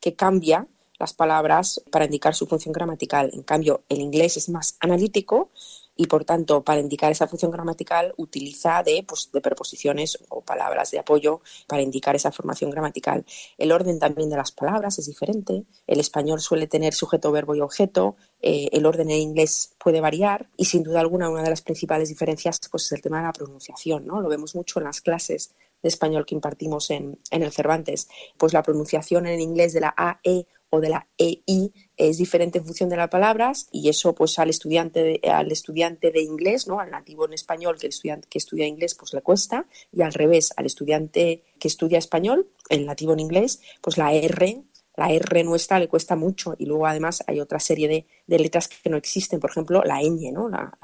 que 0.00 0.14
cambia 0.14 0.68
las 0.98 1.12
palabras 1.12 1.82
para 1.90 2.04
indicar 2.04 2.34
su 2.34 2.46
función 2.46 2.72
gramatical. 2.72 3.30
En 3.32 3.42
cambio, 3.42 3.82
el 3.88 4.00
inglés 4.00 4.36
es 4.36 4.48
más 4.48 4.76
analítico 4.80 5.50
y, 5.96 6.06
por 6.06 6.24
tanto, 6.24 6.62
para 6.62 6.80
indicar 6.80 7.10
esa 7.10 7.26
función 7.26 7.50
gramatical 7.50 8.12
utiliza 8.18 8.82
de, 8.82 9.02
pues, 9.08 9.30
de 9.32 9.40
preposiciones 9.40 10.18
o 10.28 10.42
palabras 10.42 10.90
de 10.90 10.98
apoyo 10.98 11.40
para 11.66 11.82
indicar 11.82 12.14
esa 12.14 12.30
formación 12.30 12.70
gramatical. 12.70 13.24
El 13.56 13.72
orden 13.72 13.98
también 13.98 14.28
de 14.28 14.36
las 14.36 14.52
palabras 14.52 14.98
es 14.98 15.06
diferente. 15.06 15.64
El 15.86 16.00
español 16.00 16.40
suele 16.40 16.66
tener 16.66 16.92
sujeto, 16.92 17.32
verbo 17.32 17.54
y 17.54 17.60
objeto. 17.62 18.16
Eh, 18.42 18.68
el 18.72 18.84
orden 18.84 19.10
en 19.10 19.20
inglés 19.20 19.74
puede 19.78 20.02
variar 20.02 20.50
y, 20.56 20.66
sin 20.66 20.82
duda 20.82 21.00
alguna, 21.00 21.30
una 21.30 21.42
de 21.42 21.50
las 21.50 21.62
principales 21.62 22.10
diferencias 22.10 22.60
pues, 22.70 22.84
es 22.84 22.92
el 22.92 23.00
tema 23.00 23.18
de 23.18 23.24
la 23.24 23.32
pronunciación. 23.32 24.06
¿no? 24.06 24.20
Lo 24.20 24.28
vemos 24.28 24.54
mucho 24.54 24.78
en 24.80 24.84
las 24.84 25.00
clases 25.00 25.54
de 25.82 25.88
español 25.88 26.26
que 26.26 26.34
impartimos 26.34 26.90
en, 26.90 27.18
en 27.30 27.42
el 27.42 27.52
Cervantes. 27.52 28.08
Pues 28.36 28.52
la 28.52 28.62
pronunciación 28.62 29.26
en 29.26 29.40
inglés 29.40 29.72
de 29.72 29.80
la 29.80 29.94
A, 29.96 30.20
E 30.22 30.46
de 30.80 30.88
la 30.90 31.06
EI 31.18 31.72
es 31.96 32.18
diferente 32.18 32.58
en 32.58 32.64
función 32.64 32.88
de 32.88 32.96
las 32.96 33.08
palabras 33.08 33.68
y 33.72 33.88
eso 33.88 34.14
pues 34.14 34.38
al 34.38 34.50
estudiante 34.50 35.02
de, 35.02 35.30
al 35.30 35.50
estudiante 35.50 36.10
de 36.10 36.22
inglés, 36.22 36.66
¿no? 36.66 36.80
al 36.80 36.90
nativo 36.90 37.26
en 37.26 37.32
español 37.32 37.78
que, 37.78 37.86
el 37.86 37.92
estudiante, 37.92 38.28
que 38.28 38.38
estudia 38.38 38.66
inglés 38.66 38.94
pues 38.94 39.12
le 39.14 39.22
cuesta 39.22 39.66
y 39.92 40.02
al 40.02 40.12
revés 40.12 40.52
al 40.56 40.66
estudiante 40.66 41.42
que 41.58 41.68
estudia 41.68 41.98
español, 41.98 42.48
el 42.68 42.86
nativo 42.86 43.12
en 43.12 43.20
inglés, 43.20 43.60
pues 43.80 43.96
la 43.96 44.12
R 44.12 44.62
la 44.96 45.12
R 45.12 45.44
nuestra 45.44 45.78
le 45.78 45.88
cuesta 45.88 46.16
mucho 46.16 46.54
y 46.58 46.66
luego 46.66 46.86
además 46.86 47.22
hay 47.26 47.40
otra 47.40 47.60
serie 47.60 47.88
de, 48.26 48.38
letras 48.38 48.68
que 48.68 48.90
no 48.90 48.96
existen, 48.96 49.40
por 49.40 49.50
ejemplo 49.50 49.82
la 49.84 50.00
ñ, 50.00 50.32
¿no? 50.32 50.48
La, 50.48 50.76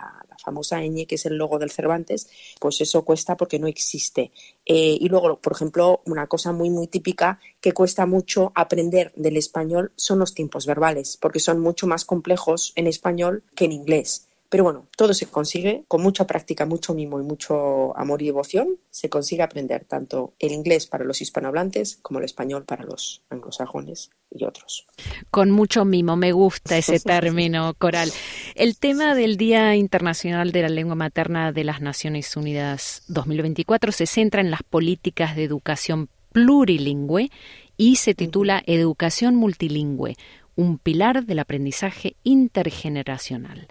famosa 0.42 0.80
ñ 0.80 1.06
que 1.06 1.14
es 1.14 1.26
el 1.26 1.36
logo 1.36 1.60
del 1.60 1.70
Cervantes, 1.70 2.28
pues 2.60 2.80
eso 2.80 3.04
cuesta 3.04 3.36
porque 3.36 3.60
no 3.60 3.68
existe. 3.68 4.32
Eh, 4.66 4.98
y 5.00 5.08
luego, 5.08 5.38
por 5.38 5.52
ejemplo, 5.52 6.02
una 6.04 6.26
cosa 6.26 6.50
muy 6.50 6.68
muy 6.68 6.88
típica 6.88 7.38
que 7.60 7.72
cuesta 7.72 8.06
mucho 8.06 8.50
aprender 8.56 9.12
del 9.14 9.36
español 9.36 9.92
son 9.94 10.18
los 10.18 10.34
tiempos 10.34 10.66
verbales, 10.66 11.16
porque 11.16 11.38
son 11.38 11.60
mucho 11.60 11.86
más 11.86 12.04
complejos 12.04 12.72
en 12.74 12.88
español 12.88 13.44
que 13.54 13.66
en 13.66 13.72
inglés 13.72 14.26
Pero 14.52 14.64
bueno, 14.64 14.86
todo 14.98 15.14
se 15.14 15.28
consigue 15.28 15.86
con 15.88 16.02
mucha 16.02 16.26
práctica, 16.26 16.66
mucho 16.66 16.92
mimo 16.92 17.18
y 17.18 17.22
mucho 17.22 17.96
amor 17.96 18.20
y 18.20 18.26
devoción. 18.26 18.76
Se 18.90 19.08
consigue 19.08 19.42
aprender 19.42 19.86
tanto 19.86 20.34
el 20.38 20.52
inglés 20.52 20.86
para 20.86 21.06
los 21.06 21.22
hispanohablantes 21.22 22.00
como 22.02 22.18
el 22.18 22.26
español 22.26 22.66
para 22.66 22.84
los 22.84 23.22
anglosajones 23.30 24.10
y 24.30 24.44
otros. 24.44 24.86
Con 25.30 25.50
mucho 25.50 25.86
mimo, 25.86 26.16
me 26.16 26.32
gusta 26.32 26.76
ese 26.76 27.00
término, 27.00 27.72
Coral. 27.78 28.12
El 28.54 28.76
tema 28.76 29.14
del 29.14 29.38
Día 29.38 29.74
Internacional 29.74 30.52
de 30.52 30.60
la 30.60 30.68
Lengua 30.68 30.96
Materna 30.96 31.50
de 31.50 31.64
las 31.64 31.80
Naciones 31.80 32.36
Unidas 32.36 33.04
2024 33.08 33.90
se 33.90 34.04
centra 34.04 34.42
en 34.42 34.50
las 34.50 34.62
políticas 34.62 35.34
de 35.34 35.44
educación 35.44 36.10
plurilingüe 36.32 37.30
y 37.78 37.96
se 37.96 38.14
titula 38.14 38.62
Educación 38.66 39.34
Multilingüe, 39.34 40.14
un 40.56 40.76
pilar 40.76 41.24
del 41.24 41.38
aprendizaje 41.38 42.16
intergeneracional. 42.22 43.66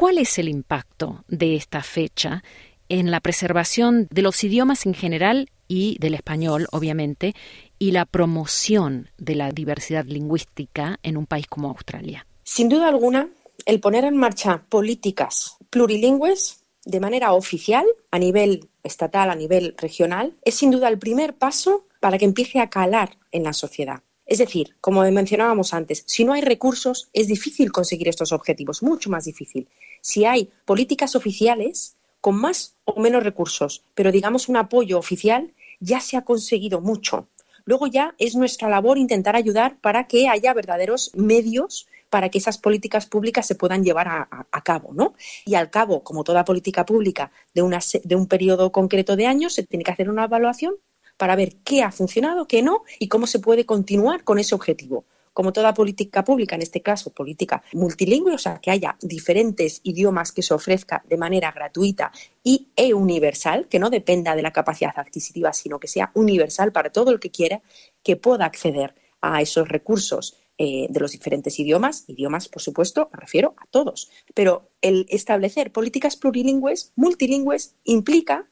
¿Cuál 0.00 0.16
es 0.16 0.38
el 0.38 0.48
impacto 0.48 1.26
de 1.28 1.56
esta 1.56 1.82
fecha 1.82 2.42
en 2.88 3.10
la 3.10 3.20
preservación 3.20 4.08
de 4.10 4.22
los 4.22 4.42
idiomas 4.42 4.86
en 4.86 4.94
general 4.94 5.50
y 5.68 5.98
del 6.00 6.14
español, 6.14 6.68
obviamente, 6.72 7.34
y 7.78 7.90
la 7.90 8.06
promoción 8.06 9.10
de 9.18 9.34
la 9.34 9.50
diversidad 9.52 10.06
lingüística 10.06 10.98
en 11.02 11.18
un 11.18 11.26
país 11.26 11.46
como 11.48 11.68
Australia? 11.68 12.26
Sin 12.44 12.70
duda 12.70 12.88
alguna, 12.88 13.28
el 13.66 13.78
poner 13.80 14.04
en 14.04 14.16
marcha 14.16 14.64
políticas 14.70 15.58
plurilingües 15.68 16.64
de 16.86 16.98
manera 16.98 17.34
oficial, 17.34 17.84
a 18.10 18.18
nivel 18.18 18.70
estatal, 18.82 19.28
a 19.28 19.34
nivel 19.34 19.74
regional, 19.76 20.34
es 20.42 20.54
sin 20.54 20.70
duda 20.70 20.88
el 20.88 20.98
primer 20.98 21.34
paso 21.34 21.84
para 22.00 22.16
que 22.16 22.24
empiece 22.24 22.58
a 22.58 22.70
calar 22.70 23.18
en 23.32 23.44
la 23.44 23.52
sociedad. 23.52 24.02
Es 24.30 24.38
decir, 24.38 24.76
como 24.80 25.02
mencionábamos 25.10 25.74
antes, 25.74 26.04
si 26.06 26.24
no 26.24 26.34
hay 26.34 26.40
recursos 26.40 27.10
es 27.12 27.26
difícil 27.26 27.72
conseguir 27.72 28.08
estos 28.08 28.30
objetivos, 28.30 28.80
mucho 28.80 29.10
más 29.10 29.24
difícil. 29.24 29.68
Si 30.00 30.24
hay 30.24 30.50
políticas 30.64 31.16
oficiales 31.16 31.96
con 32.20 32.36
más 32.36 32.76
o 32.84 33.00
menos 33.00 33.22
recursos, 33.22 33.82
pero 33.94 34.12
digamos 34.12 34.48
un 34.48 34.56
apoyo 34.56 34.98
oficial, 34.98 35.52
ya 35.80 36.00
se 36.00 36.16
ha 36.16 36.22
conseguido 36.22 36.80
mucho. 36.80 37.28
Luego 37.64 37.86
ya 37.86 38.14
es 38.18 38.34
nuestra 38.34 38.68
labor 38.68 38.98
intentar 38.98 39.36
ayudar 39.36 39.78
para 39.80 40.06
que 40.06 40.28
haya 40.28 40.52
verdaderos 40.54 41.12
medios 41.14 41.86
para 42.10 42.28
que 42.28 42.38
esas 42.38 42.58
políticas 42.58 43.06
públicas 43.06 43.46
se 43.46 43.54
puedan 43.54 43.84
llevar 43.84 44.08
a, 44.08 44.62
cabo, 44.62 44.92
¿no? 44.92 45.14
Y 45.46 45.54
al 45.54 45.70
cabo, 45.70 46.02
como 46.02 46.24
toda 46.24 46.44
política 46.44 46.84
pública 46.84 47.30
de, 47.54 47.62
de 48.02 48.16
un 48.16 48.26
periodo 48.26 48.72
concreto 48.72 49.14
de 49.14 49.26
años, 49.26 49.54
se 49.54 49.62
tiene 49.62 49.84
que 49.84 49.92
hacer 49.92 50.10
una 50.10 50.24
evaluación 50.24 50.74
para 51.16 51.36
ver 51.36 51.56
qué 51.62 51.82
ha 51.82 51.92
funcionado, 51.92 52.48
qué 52.48 52.62
no 52.62 52.82
y 52.98 53.08
cómo 53.08 53.28
se 53.28 53.38
puede 53.38 53.64
continuar 53.64 54.24
con 54.24 54.38
ese 54.38 54.56
objetivo. 54.56 55.04
Como 55.40 55.54
toda 55.54 55.72
política 55.72 56.22
pública, 56.22 56.54
en 56.54 56.60
este 56.60 56.82
caso 56.82 57.14
política 57.14 57.62
multilingüe, 57.72 58.34
o 58.34 58.36
sea, 58.36 58.58
que 58.58 58.70
haya 58.70 58.98
diferentes 59.00 59.80
idiomas 59.84 60.32
que 60.32 60.42
se 60.42 60.52
ofrezca 60.52 61.02
de 61.08 61.16
manera 61.16 61.50
gratuita 61.50 62.12
y 62.44 62.68
universal, 62.92 63.66
que 63.66 63.78
no 63.78 63.88
dependa 63.88 64.36
de 64.36 64.42
la 64.42 64.50
capacidad 64.50 64.92
adquisitiva, 64.98 65.54
sino 65.54 65.80
que 65.80 65.88
sea 65.88 66.10
universal 66.12 66.72
para 66.72 66.92
todo 66.92 67.10
el 67.10 67.20
que 67.20 67.30
quiera, 67.30 67.62
que 68.02 68.16
pueda 68.16 68.44
acceder 68.44 68.94
a 69.22 69.40
esos 69.40 69.66
recursos 69.66 70.36
eh, 70.58 70.88
de 70.90 71.00
los 71.00 71.12
diferentes 71.12 71.58
idiomas, 71.58 72.04
idiomas, 72.06 72.50
por 72.50 72.60
supuesto, 72.60 73.08
me 73.10 73.18
refiero 73.18 73.54
a 73.56 73.66
todos, 73.70 74.10
pero 74.34 74.68
el 74.82 75.06
establecer 75.08 75.72
políticas 75.72 76.16
plurilingües, 76.16 76.92
multilingües, 76.96 77.76
implica 77.84 78.46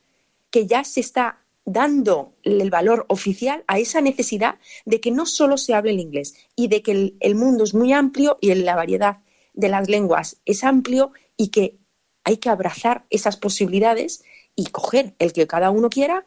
que 0.51 0.67
ya 0.67 0.85
se 0.85 1.01
está 1.01 1.45
dando 1.71 2.35
el 2.43 2.71
valor 2.71 3.05
oficial 3.09 3.63
a 3.67 3.79
esa 3.79 4.01
necesidad 4.01 4.59
de 4.87 5.01
que 5.01 5.11
no 5.11 5.27
solo 5.27 5.59
se 5.59 5.75
hable 5.75 5.91
el 5.91 6.01
inglés 6.01 6.35
y 6.57 6.69
de 6.69 6.83
que 6.83 7.15
el, 7.21 7.35
mundo 7.35 7.65
es 7.65 7.75
muy 7.75 7.93
amplio 7.93 8.39
y 8.41 8.55
la 8.55 8.75
variedad 8.75 9.19
de 9.53 9.69
las 9.69 9.89
lenguas 9.89 10.41
es 10.45 10.65
amplio 10.65 11.13
y 11.37 11.49
que 11.49 11.79
hay 12.25 12.39
que 12.39 12.49
abrazar 12.49 13.05
esas 13.11 13.37
posibilidades 13.37 14.25
y 14.57 14.67
coger 14.67 15.15
el 15.19 15.33
que 15.33 15.47
cada 15.47 15.71
uno 15.71 15.91
quiera 15.91 16.25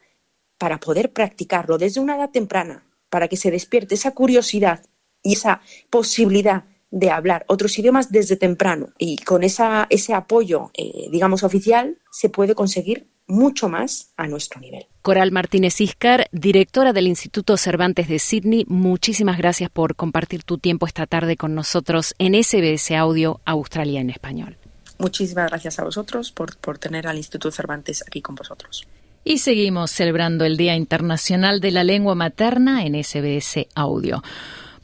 para 0.58 0.80
poder 0.80 1.12
practicarlo 1.12 1.78
desde 1.78 2.02
una 2.02 2.16
edad 2.16 2.30
temprana, 2.30 2.86
para 3.10 3.28
que 3.28 3.38
se 3.38 3.52
despierte 3.52 3.96
esa 3.96 4.12
curiosidad 4.12 4.86
y 5.24 5.34
esa 5.34 5.62
posibilidad 5.90 6.66
de 6.92 7.10
hablar 7.10 7.46
otros 7.48 7.78
idiomas 7.80 8.12
desde 8.12 8.36
temprano. 8.36 8.90
Y 8.98 9.18
con 9.18 9.44
esa, 9.44 9.88
ese 9.90 10.14
apoyo, 10.14 10.72
eh, 10.74 11.08
digamos, 11.12 11.44
oficial, 11.44 11.98
se 12.12 12.30
puede 12.30 12.54
conseguir 12.54 13.08
mucho 13.32 13.70
más 13.70 14.12
a 14.18 14.28
nuestro 14.28 14.60
nivel. 14.60 14.86
Coral 15.02 15.32
Martínez 15.32 15.80
Iscar, 15.80 16.28
directora 16.32 16.94
del 16.94 17.08
Instituto 17.08 17.56
Cervantes 17.58 18.08
de 18.08 18.20
Sydney, 18.20 18.66
muchísimas 18.68 19.38
gracias 19.38 19.70
por 19.70 19.96
compartir 19.96 20.44
tu 20.44 20.58
tiempo 20.58 20.86
esta 20.86 21.08
tarde 21.08 21.38
con 21.38 21.56
nosotros 21.56 22.14
en 22.20 22.42
SBS 22.42 22.92
Audio 22.92 23.40
Australia 23.46 24.02
en 24.02 24.10
Español. 24.10 24.58
Muchísimas 25.00 25.50
gracias 25.50 25.80
a 25.80 25.84
vosotros 25.84 26.32
por, 26.32 26.58
por 26.58 26.78
tener 26.78 27.08
al 27.08 27.18
Instituto 27.18 27.50
Cervantes 27.52 28.04
aquí 28.06 28.22
con 28.22 28.36
vosotros. 28.36 28.86
Y 29.24 29.38
seguimos 29.38 29.92
celebrando 29.92 30.46
el 30.46 30.58
Día 30.58 30.76
Internacional 30.76 31.62
de 31.62 31.72
la 31.72 31.84
Lengua 31.84 32.16
Materna 32.16 32.86
en 32.86 33.02
SBS 33.02 33.68
Audio. 33.76 34.22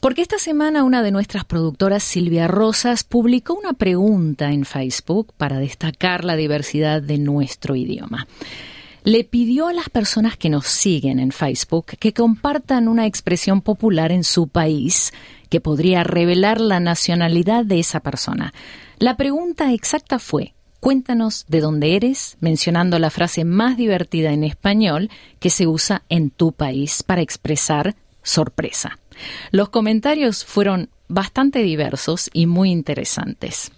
Porque 0.00 0.22
esta 0.22 0.38
semana 0.38 0.84
una 0.84 1.02
de 1.02 1.10
nuestras 1.10 1.44
productoras, 1.44 2.04
Silvia 2.04 2.46
Rosas, 2.46 3.02
publicó 3.02 3.54
una 3.54 3.72
pregunta 3.72 4.52
en 4.52 4.64
Facebook 4.64 5.32
para 5.36 5.58
destacar 5.58 6.24
la 6.24 6.36
diversidad 6.36 7.02
de 7.02 7.18
nuestro 7.18 7.74
idioma. 7.74 8.28
Le 9.02 9.24
pidió 9.24 9.66
a 9.66 9.72
las 9.72 9.88
personas 9.88 10.36
que 10.36 10.50
nos 10.50 10.66
siguen 10.66 11.18
en 11.18 11.32
Facebook 11.32 11.86
que 11.98 12.12
compartan 12.12 12.86
una 12.86 13.06
expresión 13.06 13.60
popular 13.60 14.12
en 14.12 14.22
su 14.22 14.46
país 14.46 15.12
que 15.48 15.60
podría 15.60 16.04
revelar 16.04 16.60
la 16.60 16.78
nacionalidad 16.78 17.64
de 17.64 17.80
esa 17.80 17.98
persona. 17.98 18.52
La 18.98 19.16
pregunta 19.16 19.72
exacta 19.72 20.20
fue, 20.20 20.54
cuéntanos 20.78 21.44
de 21.48 21.60
dónde 21.60 21.96
eres, 21.96 22.36
mencionando 22.40 23.00
la 23.00 23.10
frase 23.10 23.44
más 23.44 23.76
divertida 23.76 24.32
en 24.32 24.44
español 24.44 25.10
que 25.40 25.50
se 25.50 25.66
usa 25.66 26.02
en 26.08 26.30
tu 26.30 26.52
país 26.52 27.02
para 27.02 27.22
expresar 27.22 27.96
sorpresa. 28.22 28.98
Los 29.50 29.68
comentarios 29.68 30.44
fueron 30.44 30.90
bastante 31.08 31.60
diversos 31.60 32.30
y 32.32 32.46
muy 32.46 32.70
interesantes. 32.70 33.72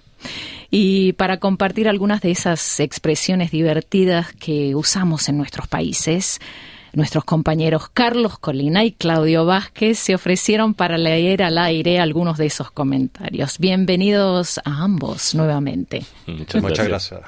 Y 0.70 1.14
para 1.14 1.38
compartir 1.38 1.88
algunas 1.88 2.20
de 2.20 2.30
esas 2.30 2.80
expresiones 2.80 3.50
divertidas 3.50 4.32
que 4.34 4.74
usamos 4.74 5.28
en 5.28 5.38
nuestros 5.38 5.66
países, 5.66 6.40
nuestros 6.92 7.24
compañeros 7.24 7.88
Carlos 7.92 8.38
Colina 8.38 8.84
y 8.84 8.92
Claudio 8.92 9.44
Vázquez 9.44 9.98
se 9.98 10.14
ofrecieron 10.14 10.74
para 10.74 10.98
leer 10.98 11.42
al 11.42 11.58
aire 11.58 11.98
algunos 12.00 12.38
de 12.38 12.46
esos 12.46 12.70
comentarios. 12.70 13.58
Bienvenidos 13.58 14.58
a 14.58 14.82
ambos 14.82 15.34
nuevamente. 15.34 16.04
Muchas, 16.26 16.86
gracias. 16.86 17.20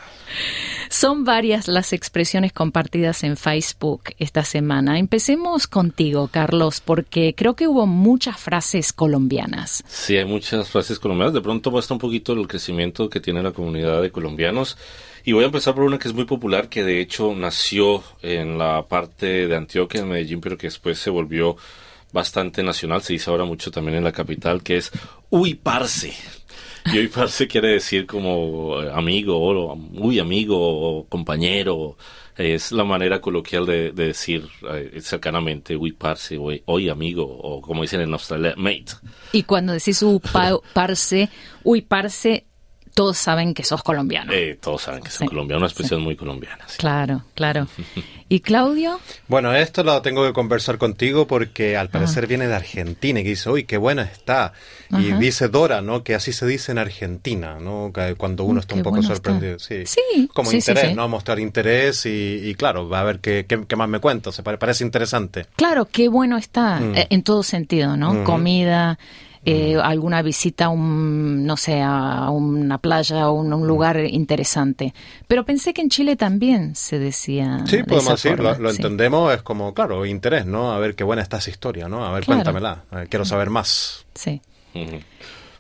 Son 0.93 1.25
varias 1.25 1.69
las 1.69 1.95
expresiones 1.95 2.53
compartidas 2.53 3.25
en 3.25 3.39
Facebook 3.39 4.11
esta 4.19 4.45
semana. 4.45 4.99
Empecemos 4.99 5.67
contigo, 5.67 6.29
Carlos, 6.31 6.83
porque 6.85 7.35
creo 7.35 7.57
que 7.57 7.67
hubo 7.67 7.87
muchas 7.87 8.37
frases 8.39 8.93
colombianas. 8.93 9.83
Sí, 9.89 10.19
hay 10.19 10.27
muchas 10.27 10.69
frases 10.69 10.99
colombianas. 10.99 11.33
De 11.33 11.41
pronto 11.41 11.71
muestra 11.71 11.95
un 11.95 11.99
poquito 11.99 12.35
el 12.35 12.47
crecimiento 12.47 13.09
que 13.09 13.21
tiene 13.21 13.43
la 13.43 13.53
comunidad 13.53 14.03
de 14.03 14.11
colombianos. 14.11 14.77
Y 15.25 15.33
voy 15.33 15.45
a 15.45 15.47
empezar 15.47 15.75
por 15.75 15.85
una 15.85 15.99
que 15.99 16.09
es 16.09 16.15
muy 16.15 16.27
popular, 16.27 16.69
que 16.69 16.85
de 16.85 17.01
hecho 17.01 17.35
nació 17.35 18.05
en 18.21 18.59
la 18.59 18.87
parte 18.87 19.49
de 19.49 19.57
Antioquia, 19.57 20.03
en 20.03 20.11
Medellín, 20.11 20.43
pero 20.43 20.59
que 20.59 20.67
después 20.67 20.99
se 20.99 21.09
volvió 21.09 21.57
bastante 22.13 22.63
nacional, 22.63 23.01
se 23.01 23.15
dice 23.15 23.31
ahora 23.31 23.47
mucho 23.47 23.71
también 23.71 23.97
en 23.97 24.05
la 24.05 24.13
capital, 24.13 24.63
que 24.63 24.77
es 24.77 24.93
uy, 25.31 25.55
parce. 25.55 26.13
Y 26.87 26.99
hoy 26.99 27.09
parce 27.09 27.47
quiere 27.47 27.69
decir 27.69 28.07
como 28.07 28.83
eh, 28.83 28.91
amigo, 28.93 29.39
o 29.39 29.77
muy 29.77 30.19
amigo, 30.19 30.57
o 30.59 31.07
compañero. 31.07 31.97
Es 32.37 32.73
la 32.73 32.83
manera 32.83 33.21
coloquial 33.21 33.67
de, 33.67 33.93
decir 33.93 34.49
eh, 34.73 35.01
cercanamente, 35.03 35.77
uy, 35.77 35.93
parce, 35.93 36.39
hoy, 36.39 36.89
amigo, 36.89 37.25
o 37.25 37.61
como 37.61 37.83
dicen 37.83 38.01
en 38.01 38.13
Australia, 38.13 38.55
mate. 38.57 38.93
Y 39.33 39.43
cuando 39.43 39.75
decís 39.75 40.03
uy, 40.03 40.19
parce, 40.73 41.29
uy, 41.63 41.83
parce, 41.83 42.47
todos 42.95 43.17
saben 43.19 43.55
que 43.55 43.65
sos 43.65 43.83
colombiano. 43.83 44.33
Eh, 44.33 44.59
todos 44.61 44.83
saben 44.83 45.03
que 45.03 45.11
soy 45.11 45.27
colombiano, 45.29 45.59
una 45.59 45.67
expresión 45.67 46.03
muy 46.03 46.17
colombiana. 46.17 46.67
Claro, 46.77 47.23
claro. 47.35 47.67
¿Y 48.29 48.41
Claudio? 48.41 48.99
Bueno, 49.29 49.55
esto 49.55 49.83
lo 49.83 50.01
tengo 50.01 50.25
que 50.25 50.33
conversar 50.33 50.79
contigo 50.79 51.27
porque 51.27 51.77
al 51.77 51.91
parecer 51.91 52.27
viene 52.27 52.47
de 52.47 52.55
Argentina 52.55 53.21
y 53.21 53.25
dice, 53.25 53.51
uy, 53.51 53.65
qué 53.65 53.77
buena 53.77 54.03
está. 54.03 54.53
Y 54.91 55.13
dice 55.13 55.49
Dora, 55.49 55.83
¿no? 55.83 56.03
Que 56.03 56.15
así 56.15 56.33
se 56.33 56.47
dice 56.47 56.73
en 56.73 56.79
Argentina, 56.79 57.59
¿no? 57.61 57.93
Cuando 58.17 58.45
uno 58.45 58.61
está 58.61 58.75
un 58.75 58.83
poco 58.83 59.03
sorprendido. 59.03 59.59
Sí. 59.59 59.85
Como 60.33 60.51
interés, 60.51 60.95
¿no? 60.95 61.09
Mostrar 61.09 61.39
interés 61.41 62.07
y, 62.07 62.55
claro, 62.57 62.89
va 62.89 63.01
a 63.01 63.05
ver 63.05 63.21
qué, 63.21 63.47
qué, 63.47 63.77
más 63.77 63.89
me 63.89 64.01
cuento. 64.01 64.33
Se 64.33 64.43
parece 64.43 64.85
interesante. 64.85 65.47
Claro, 65.57 65.87
qué 65.87 66.09
bueno 66.09 66.39
está 66.39 66.81
mm. 66.81 66.97
eh, 66.97 67.07
en 67.11 67.23
todo 67.23 67.43
sentido, 67.43 67.97
¿no? 67.97 68.25
Comida 68.25 68.99
eh, 69.45 69.77
alguna 69.83 70.23
visita 70.23 70.67
a 70.67 70.69
un, 70.69 71.45
no 71.45 71.57
sé, 71.57 71.81
a 71.83 72.31
una 72.31 72.79
playa 72.79 73.29
o 73.29 73.33
un, 73.33 73.53
un, 73.53 73.67
lugar 73.67 73.99
interesante. 73.99 74.95
Pero 75.27 75.45
pensé 75.45 75.75
que 75.75 75.83
en 75.83 75.89
Chile 75.89 76.17
también 76.17 76.77
se 76.77 76.99
decía. 76.99 77.65
Sí, 77.67 77.83
podemos 77.83 78.23
decir, 78.23 78.39
lo, 78.39 78.71
entendemos, 78.71 79.35
es 79.35 79.43
como, 79.43 79.75
claro, 79.75 80.07
interés, 80.07 80.47
¿no? 80.47 80.73
A 80.73 80.79
ver 80.79 80.95
qué 80.95 81.05
buena 81.05 81.23
está 81.23 81.39
esa 81.39 81.51
historia, 81.51 81.89
¿no? 81.89 82.05
A 82.05 82.13
ver, 82.13 82.25
cuéntamela, 82.25 82.85
quiero 83.09 83.25
saber 83.25 83.51
más. 83.51 84.07
Sí. 84.15 84.41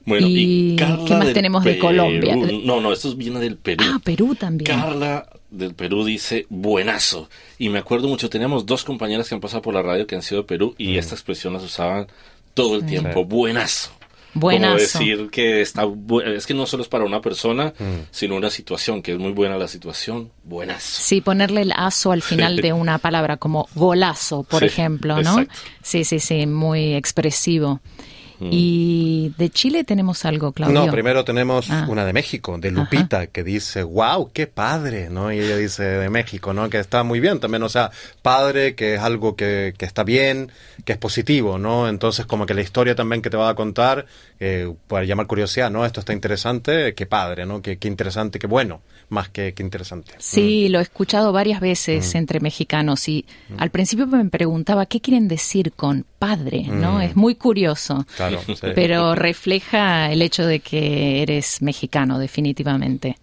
Bueno, 0.04 0.26
y, 0.28 0.76
¿qué 0.76 1.14
más 1.14 1.32
tenemos 1.32 1.64
de 1.64 1.78
Colombia? 1.78 2.36
No, 2.36 2.80
no, 2.80 2.92
esto 2.92 3.14
viene 3.14 3.40
del 3.40 3.56
Perú. 3.56 3.84
Ah, 3.86 4.00
Perú 4.02 4.34
también. 4.34 4.66
Carla 4.66 5.28
del 5.50 5.74
Perú 5.74 6.04
dice 6.04 6.46
buenazo. 6.48 7.28
Y 7.58 7.68
me 7.68 7.78
acuerdo 7.78 8.08
mucho, 8.08 8.30
teníamos 8.30 8.66
dos 8.66 8.84
compañeras 8.84 9.28
que 9.28 9.34
han 9.34 9.40
pasado 9.40 9.62
por 9.62 9.74
la 9.74 9.82
radio 9.82 10.06
que 10.06 10.16
han 10.16 10.22
sido 10.22 10.42
de 10.42 10.48
Perú 10.48 10.74
y 10.78 10.94
mm. 10.94 10.98
esta 10.98 11.14
expresión 11.14 11.52
las 11.52 11.62
usaban 11.62 12.06
todo 12.54 12.76
el 12.76 12.86
tiempo, 12.86 13.24
buenazo. 13.24 13.90
Buenazo. 14.34 14.98
Como 14.98 15.08
decir 15.08 15.30
que 15.30 15.60
está 15.60 15.86
es 16.24 16.46
que 16.46 16.54
no 16.54 16.66
solo 16.66 16.82
es 16.82 16.88
para 16.88 17.04
una 17.04 17.20
persona, 17.20 17.74
mm. 17.78 18.06
sino 18.10 18.34
una 18.34 18.50
situación, 18.50 19.02
que 19.02 19.12
es 19.12 19.18
muy 19.18 19.32
buena 19.32 19.58
la 19.58 19.68
situación, 19.68 20.30
buenazo. 20.44 21.02
Sí, 21.02 21.20
ponerle 21.20 21.62
el 21.62 21.72
aso 21.72 22.12
al 22.12 22.22
final 22.22 22.56
de 22.56 22.72
una 22.72 22.98
palabra, 22.98 23.36
como 23.36 23.68
golazo, 23.74 24.42
por 24.44 24.64
ejemplo, 24.64 25.22
¿no? 25.22 25.44
Sí, 25.82 26.04
sí, 26.04 26.18
sí, 26.18 26.46
muy 26.46 26.94
expresivo. 26.94 27.80
Mm. 28.42 28.48
Y 28.50 29.34
de 29.38 29.50
Chile 29.50 29.84
tenemos 29.84 30.24
algo, 30.24 30.52
Claudio. 30.52 30.86
No, 30.86 30.90
primero 30.90 31.24
tenemos 31.24 31.70
ah. 31.70 31.86
una 31.88 32.04
de 32.04 32.12
México, 32.12 32.58
de 32.58 32.70
Lupita, 32.70 33.28
que 33.28 33.44
dice, 33.44 33.82
wow, 33.82 34.30
qué 34.32 34.46
padre, 34.46 35.10
¿no? 35.10 35.32
Y 35.32 35.38
ella 35.38 35.56
dice 35.56 35.84
de 35.84 36.10
México, 36.10 36.52
¿no? 36.52 36.68
Que 36.68 36.78
está 36.78 37.04
muy 37.04 37.20
bien 37.20 37.38
también, 37.38 37.62
o 37.62 37.68
sea, 37.68 37.90
padre, 38.22 38.74
que 38.74 38.94
es 38.94 39.00
algo 39.00 39.36
que, 39.36 39.74
que 39.78 39.84
está 39.84 40.02
bien, 40.02 40.50
que 40.84 40.92
es 40.92 40.98
positivo, 40.98 41.58
¿no? 41.58 41.88
Entonces, 41.88 42.26
como 42.26 42.46
que 42.46 42.54
la 42.54 42.62
historia 42.62 42.94
también 42.94 43.22
que 43.22 43.30
te 43.30 43.36
va 43.36 43.48
a 43.48 43.54
contar, 43.54 44.06
eh, 44.40 44.72
para 44.88 45.04
llamar 45.04 45.26
curiosidad, 45.28 45.70
¿no? 45.70 45.86
Esto 45.86 46.00
está 46.00 46.12
interesante, 46.12 46.94
qué 46.94 47.06
padre, 47.06 47.46
¿no? 47.46 47.62
Qué, 47.62 47.78
qué 47.78 47.86
interesante, 47.86 48.40
qué 48.40 48.48
bueno, 48.48 48.80
más 49.08 49.28
que, 49.28 49.54
qué 49.54 49.62
interesante. 49.62 50.14
Sí, 50.18 50.66
mm. 50.68 50.72
lo 50.72 50.78
he 50.80 50.82
escuchado 50.82 51.32
varias 51.32 51.60
veces 51.60 52.14
mm. 52.14 52.18
entre 52.18 52.40
mexicanos 52.40 53.08
y 53.08 53.24
mm. 53.50 53.54
al 53.58 53.70
principio 53.70 54.06
me 54.06 54.24
preguntaba 54.24 54.86
qué 54.86 55.00
quieren 55.00 55.28
decir 55.28 55.72
con 55.72 56.04
padre, 56.18 56.64
¿no? 56.68 57.00
Es 57.00 57.16
muy 57.16 57.34
curioso. 57.34 58.06
Claro, 58.16 58.31
Pero 58.74 59.14
refleja 59.14 60.12
el 60.12 60.22
hecho 60.22 60.46
de 60.46 60.60
que 60.60 61.22
eres 61.22 61.62
mexicano, 61.62 62.18
definitivamente. 62.18 63.16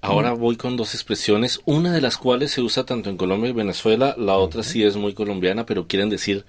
Ahora 0.00 0.32
voy 0.32 0.56
con 0.56 0.76
dos 0.76 0.94
expresiones, 0.94 1.60
una 1.64 1.92
de 1.92 2.00
las 2.00 2.16
cuales 2.16 2.52
se 2.52 2.60
usa 2.60 2.84
tanto 2.84 3.10
en 3.10 3.16
Colombia 3.16 3.50
y 3.50 3.52
Venezuela, 3.52 4.14
la 4.16 4.34
otra 4.34 4.62
sí 4.62 4.84
es 4.84 4.96
muy 4.96 5.12
colombiana, 5.12 5.66
pero 5.66 5.88
quieren 5.88 6.08
decir 6.08 6.44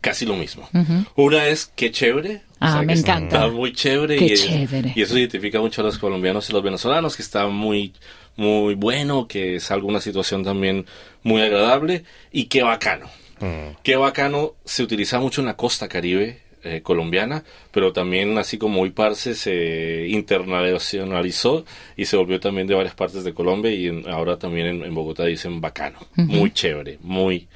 casi 0.00 0.24
lo 0.24 0.36
mismo. 0.36 0.68
Una 1.14 1.46
es 1.46 1.70
qué 1.74 1.90
chévere. 1.90 2.42
Ah, 2.60 2.82
me 2.82 2.94
encanta. 2.94 3.36
Está 3.36 3.48
muy 3.48 3.72
chévere. 3.72 4.16
Qué 4.16 4.26
y, 4.26 4.36
chévere. 4.36 4.92
y 4.94 5.02
eso 5.02 5.18
identifica 5.18 5.60
mucho 5.60 5.82
a 5.82 5.84
los 5.84 5.98
colombianos 5.98 6.48
y 6.48 6.52
los 6.52 6.62
venezolanos, 6.62 7.16
que 7.16 7.22
está 7.22 7.46
muy, 7.46 7.92
muy 8.36 8.74
bueno, 8.74 9.26
que 9.26 9.56
es 9.56 9.70
alguna 9.70 10.00
situación 10.00 10.44
también 10.44 10.86
muy 11.22 11.42
agradable. 11.42 12.04
Y 12.32 12.44
qué 12.44 12.62
bacano. 12.62 13.06
Mm. 13.40 13.76
Qué 13.82 13.96
bacano 13.96 14.54
se 14.64 14.82
utiliza 14.82 15.18
mucho 15.20 15.40
en 15.40 15.46
la 15.46 15.56
costa 15.56 15.88
caribe 15.88 16.40
eh, 16.64 16.80
colombiana, 16.82 17.44
pero 17.70 17.92
también 17.92 18.36
así 18.38 18.58
como 18.58 18.82
hoy 18.82 18.90
Parce 18.90 19.34
se 19.34 20.06
internacionalizó 20.08 21.64
y 21.96 22.06
se 22.06 22.16
volvió 22.16 22.40
también 22.40 22.66
de 22.66 22.74
varias 22.74 22.94
partes 22.94 23.22
de 23.22 23.34
Colombia 23.34 23.70
y 23.70 24.04
ahora 24.08 24.38
también 24.38 24.82
en, 24.82 24.94
Bogotá 24.94 25.24
dicen 25.24 25.60
bacano, 25.60 25.98
muy 26.16 26.50
chévere, 26.52 26.98
muy 27.02 27.48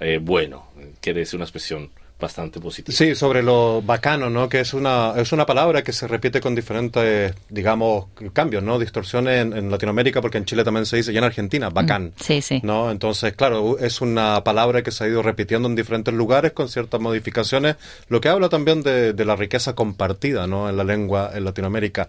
eh, 0.00 0.18
bueno, 0.20 0.66
quiere 1.00 1.20
decir 1.20 1.36
una 1.36 1.44
expresión 1.44 1.90
bastante 2.18 2.60
positivo. 2.60 2.96
Sí, 2.96 3.14
sobre 3.14 3.42
lo 3.42 3.82
bacano, 3.82 4.30
¿no? 4.30 4.48
Que 4.48 4.60
es 4.60 4.72
una, 4.72 5.12
es 5.16 5.32
una 5.32 5.44
palabra 5.44 5.82
que 5.82 5.92
se 5.92 6.08
repite 6.08 6.40
con 6.40 6.54
diferentes, 6.54 7.34
digamos, 7.48 8.06
cambios, 8.32 8.62
¿no? 8.62 8.78
Distorsiones 8.78 9.42
en, 9.42 9.70
Latinoamérica, 9.70 10.22
porque 10.22 10.38
en 10.38 10.46
Chile 10.46 10.64
también 10.64 10.86
se 10.86 10.96
dice, 10.96 11.12
y 11.12 11.18
en 11.18 11.24
Argentina, 11.24 11.68
bacán. 11.68 12.06
Mm, 12.06 12.22
sí, 12.22 12.40
sí. 12.40 12.60
¿No? 12.62 12.90
Entonces, 12.90 13.34
claro, 13.34 13.78
es 13.78 14.00
una 14.00 14.42
palabra 14.44 14.82
que 14.82 14.90
se 14.90 15.04
ha 15.04 15.08
ido 15.08 15.22
repitiendo 15.22 15.68
en 15.68 15.74
diferentes 15.74 16.14
lugares 16.14 16.52
con 16.52 16.68
ciertas 16.68 17.00
modificaciones, 17.00 17.76
lo 18.08 18.20
que 18.20 18.28
habla 18.28 18.48
también 18.48 18.82
de, 18.82 19.12
de 19.12 19.24
la 19.24 19.36
riqueza 19.36 19.74
compartida, 19.74 20.46
¿no? 20.46 20.68
En 20.70 20.76
la 20.76 20.84
lengua 20.84 21.32
en 21.34 21.44
Latinoamérica. 21.44 22.08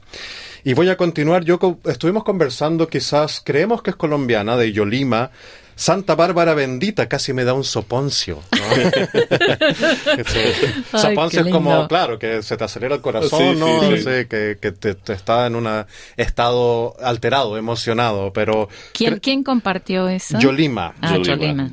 Y 0.63 0.73
voy 0.73 0.89
a 0.89 0.95
continuar, 0.95 1.43
yo 1.43 1.59
estuvimos 1.85 2.23
conversando, 2.23 2.87
quizás, 2.87 3.41
creemos 3.43 3.81
que 3.81 3.89
es 3.89 3.95
colombiana, 3.95 4.55
de 4.55 4.71
Yolima, 4.71 5.31
Santa 5.77 6.15
Bárbara 6.15 6.55
bendita, 6.55 7.07
casi 7.07 7.33
me 7.33 7.43
da 7.43 7.53
un 7.53 7.63
soponcio. 7.63 8.39
soponcio 10.91 11.41
es 11.41 11.51
como, 11.51 11.87
claro, 11.87 12.17
que 12.17 12.41
se 12.41 12.57
te 12.57 12.63
acelera 12.63 12.95
el 12.95 13.01
corazón, 13.01 13.59
¿no? 13.59 13.79
que, 13.79 14.57
que 14.59 14.71
te, 14.71 15.13
está 15.13 15.45
en 15.45 15.55
un 15.55 15.69
estado 16.17 16.95
alterado, 16.99 17.59
emocionado, 17.59 18.33
pero... 18.33 18.69
¿Quién, 18.91 19.19
¿quién 19.19 19.43
compartió 19.43 20.09
eso? 20.09 20.39
Yolima. 20.39 20.95
Ah, 20.99 21.17
Yolima. 21.17 21.69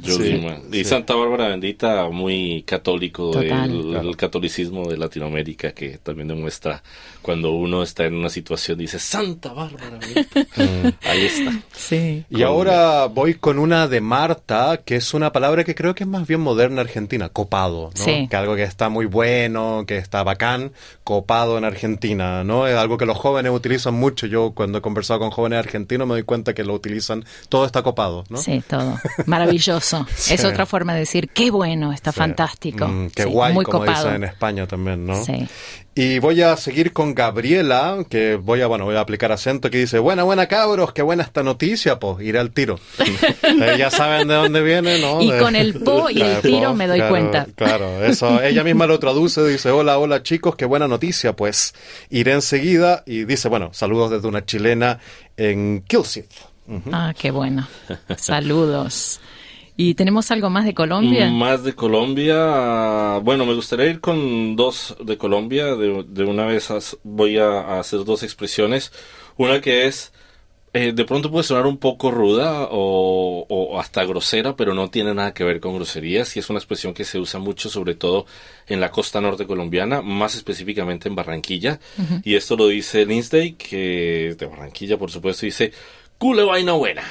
Y 0.71 0.85
Santa 0.85 1.14
Bárbara 1.14 1.49
bendita, 1.49 2.11
muy 2.11 2.62
católico 2.64 3.33
del 3.33 4.14
catolicismo 4.19 4.87
de 4.87 4.99
Latinoamérica, 4.99 5.73
que 5.73 5.97
también 5.97 6.29
demuestra 6.29 6.83
cuando 7.23 7.53
uno 7.53 7.83
está 7.83 8.05
en 8.05 8.17
una 8.17 8.29
situación, 8.29 8.77
dice, 8.77 8.99
Santa 8.99 9.55
Bárbara 9.55 9.99
bendita. 9.99 10.25
Mm. 10.55 10.88
Ahí 11.03 11.25
está. 11.25 11.53
Sí. 11.75 12.25
Y 12.31 12.43
ahora 12.43 13.07
voy 13.07 13.35
con 13.35 13.59
una 13.59 13.88
de 13.88 13.93
Marta, 14.00 14.80
que 14.85 14.96
es 14.96 15.14
una 15.14 15.33
palabra 15.33 15.64
que 15.64 15.74
creo 15.74 15.94
que 15.94 16.04
es 16.04 16.09
más 16.09 16.26
bien 16.26 16.40
moderna 16.40 16.80
argentina, 16.80 17.28
copado, 17.28 17.90
¿no? 17.98 18.04
Que 18.04 18.37
algo 18.37 18.57
que 18.57 18.62
está 18.62 18.88
muy 18.88 19.07
bueno, 19.07 19.85
que 19.87 19.98
está 19.98 20.22
bacán, 20.22 20.72
copado 21.02 21.59
en 21.59 21.64
Argentina, 21.64 22.44
¿no? 22.44 22.66
Es 22.66 22.76
algo 22.76 22.98
que 22.98 23.07
los 23.07 23.16
jóvenes 23.16 23.52
utilizan 23.52 23.94
mucho. 23.94 24.26
Yo 24.26 24.52
cuando 24.52 24.78
he 24.78 24.80
conversado 24.80 25.20
con 25.20 25.30
jóvenes 25.30 25.59
argentinos 25.59 26.07
me 26.07 26.14
doy 26.14 26.22
cuenta 26.22 26.54
que 26.54 26.64
lo 26.64 26.74
utilizan, 26.74 27.24
todo 27.48 27.66
está 27.66 27.83
copado, 27.83 28.24
¿no? 28.28 28.38
Sí, 28.38 28.62
todo. 28.66 28.98
Maravilloso. 29.26 30.07
Es 30.35 30.44
otra 30.44 30.66
forma 30.66 30.94
de 30.94 31.00
decir, 31.00 31.28
qué 31.28 31.50
bueno, 31.50 31.92
está 31.92 32.12
fantástico. 32.12 32.88
Mm, 32.88 33.11
qué 33.11 33.24
guay, 33.24 33.52
muy 33.52 33.64
como 33.64 33.85
dicen 33.85 34.14
en 34.14 34.24
España 34.24 34.66
también, 34.66 35.07
¿no? 35.07 35.22
Sí. 35.22 35.46
Y 35.96 36.18
voy 36.18 36.42
a 36.42 36.57
seguir 36.57 36.92
con 36.92 37.14
Gabriela, 37.14 38.04
que 38.09 38.35
voy 38.35 38.61
a, 38.62 38.66
bueno, 38.66 38.85
voy 38.85 38.96
a 38.96 39.00
aplicar 39.00 39.30
acento, 39.30 39.70
que 39.70 39.78
dice, 39.78 40.00
buena, 40.00 40.24
buena 40.24 40.48
cabros, 40.48 40.92
qué 40.92 41.02
buena 41.02 41.22
esta 41.22 41.44
noticia, 41.44 42.00
pues, 42.00 42.26
iré 42.26 42.38
al 42.40 42.50
tiro. 42.50 42.80
Eh, 43.44 43.76
ya 43.78 43.90
saben 43.90 44.26
de 44.26 44.35
dónde 44.35 44.62
viene, 44.62 45.00
¿no? 45.00 45.22
Y 45.22 45.30
con 45.38 45.54
el 45.54 45.74
po 45.74 46.11
y 46.11 46.20
el 46.20 46.40
tiro 46.40 46.74
me 46.74 46.88
doy 46.88 47.00
cuenta. 47.09 47.46
Claro, 47.54 48.04
eso, 48.04 48.42
ella 48.42 48.64
misma 48.64 48.87
lo 48.87 48.98
traduce, 48.98 49.46
dice, 49.46 49.70
hola, 49.70 49.98
hola 49.98 50.22
chicos, 50.22 50.57
qué 50.57 50.64
buena 50.64 50.88
noticia, 50.88 51.37
pues, 51.37 51.74
iré 52.11 52.33
enseguida, 52.33 53.04
y 53.07 53.24
dice, 53.24 53.48
bueno, 53.48 53.70
saludos 53.72 54.11
desde 54.11 54.26
una 54.26 54.44
chilena 54.44 54.98
en 55.37 55.85
Kilsith. 55.87 56.30
Ah, 56.90 57.14
qué 57.16 57.30
bueno. 57.30 57.68
Saludos. 58.16 59.20
¿Y 59.77 59.95
tenemos 59.95 60.31
algo 60.31 60.51
más 60.51 60.65
de 60.65 60.75
Colombia? 60.75 61.29
Más 61.31 61.65
de 61.65 61.75
Colombia. 61.75 63.19
Bueno, 63.19 63.45
me 63.45 63.55
gustaría 63.55 63.87
ir 63.87 64.01
con 64.01 64.55
dos 64.55 64.97
de 65.01 65.19
Colombia. 65.19 65.75
De, 65.75 66.25
una 66.25 66.47
vez 66.47 66.69
voy 67.03 67.39
a, 67.39 67.81
hacer 67.81 68.05
dos 68.05 68.23
expresiones. 68.23 68.93
Una 69.37 69.61
que 69.61 69.87
es, 69.87 70.13
eh, 70.75 70.93
de 70.93 71.05
pronto 71.05 71.29
puede 71.29 71.43
sonar 71.43 71.67
un 71.67 71.79
poco 71.79 72.13
ruda 72.13 72.69
o, 72.71 73.77
hasta 73.81 74.05
grosera, 74.05 74.55
pero 74.55 74.75
no 74.75 74.91
tiene 74.91 75.13
nada 75.13 75.35
que 75.35 75.43
ver 75.43 75.59
con 75.59 75.75
groserías. 75.75 76.37
Y 76.37 76.39
es 76.39 76.49
una 76.51 76.61
expresión 76.61 76.95
que 76.95 77.05
se 77.05 77.19
usa 77.19 77.41
mucho, 77.41 77.69
sobre 77.69 77.97
todo 77.97 78.27
en 78.69 78.81
la 78.81 78.93
costa 78.93 79.21
norte 79.21 79.45
colombiana, 79.45 80.03
más 80.03 80.37
específicamente 80.37 81.09
en 81.09 81.17
Barranquilla. 81.17 81.81
Y 82.23 82.37
esto 82.37 82.55
lo 82.55 82.69
dice 82.69 83.05
Lindsay, 83.05 83.55
que 83.55 84.37
de 84.39 84.47
Barranquilla, 84.47 84.99
por 84.99 85.11
supuesto, 85.11 85.47
dice, 85.47 85.73
cule 86.17 86.45
vaina 86.45 86.75
buena 86.75 87.03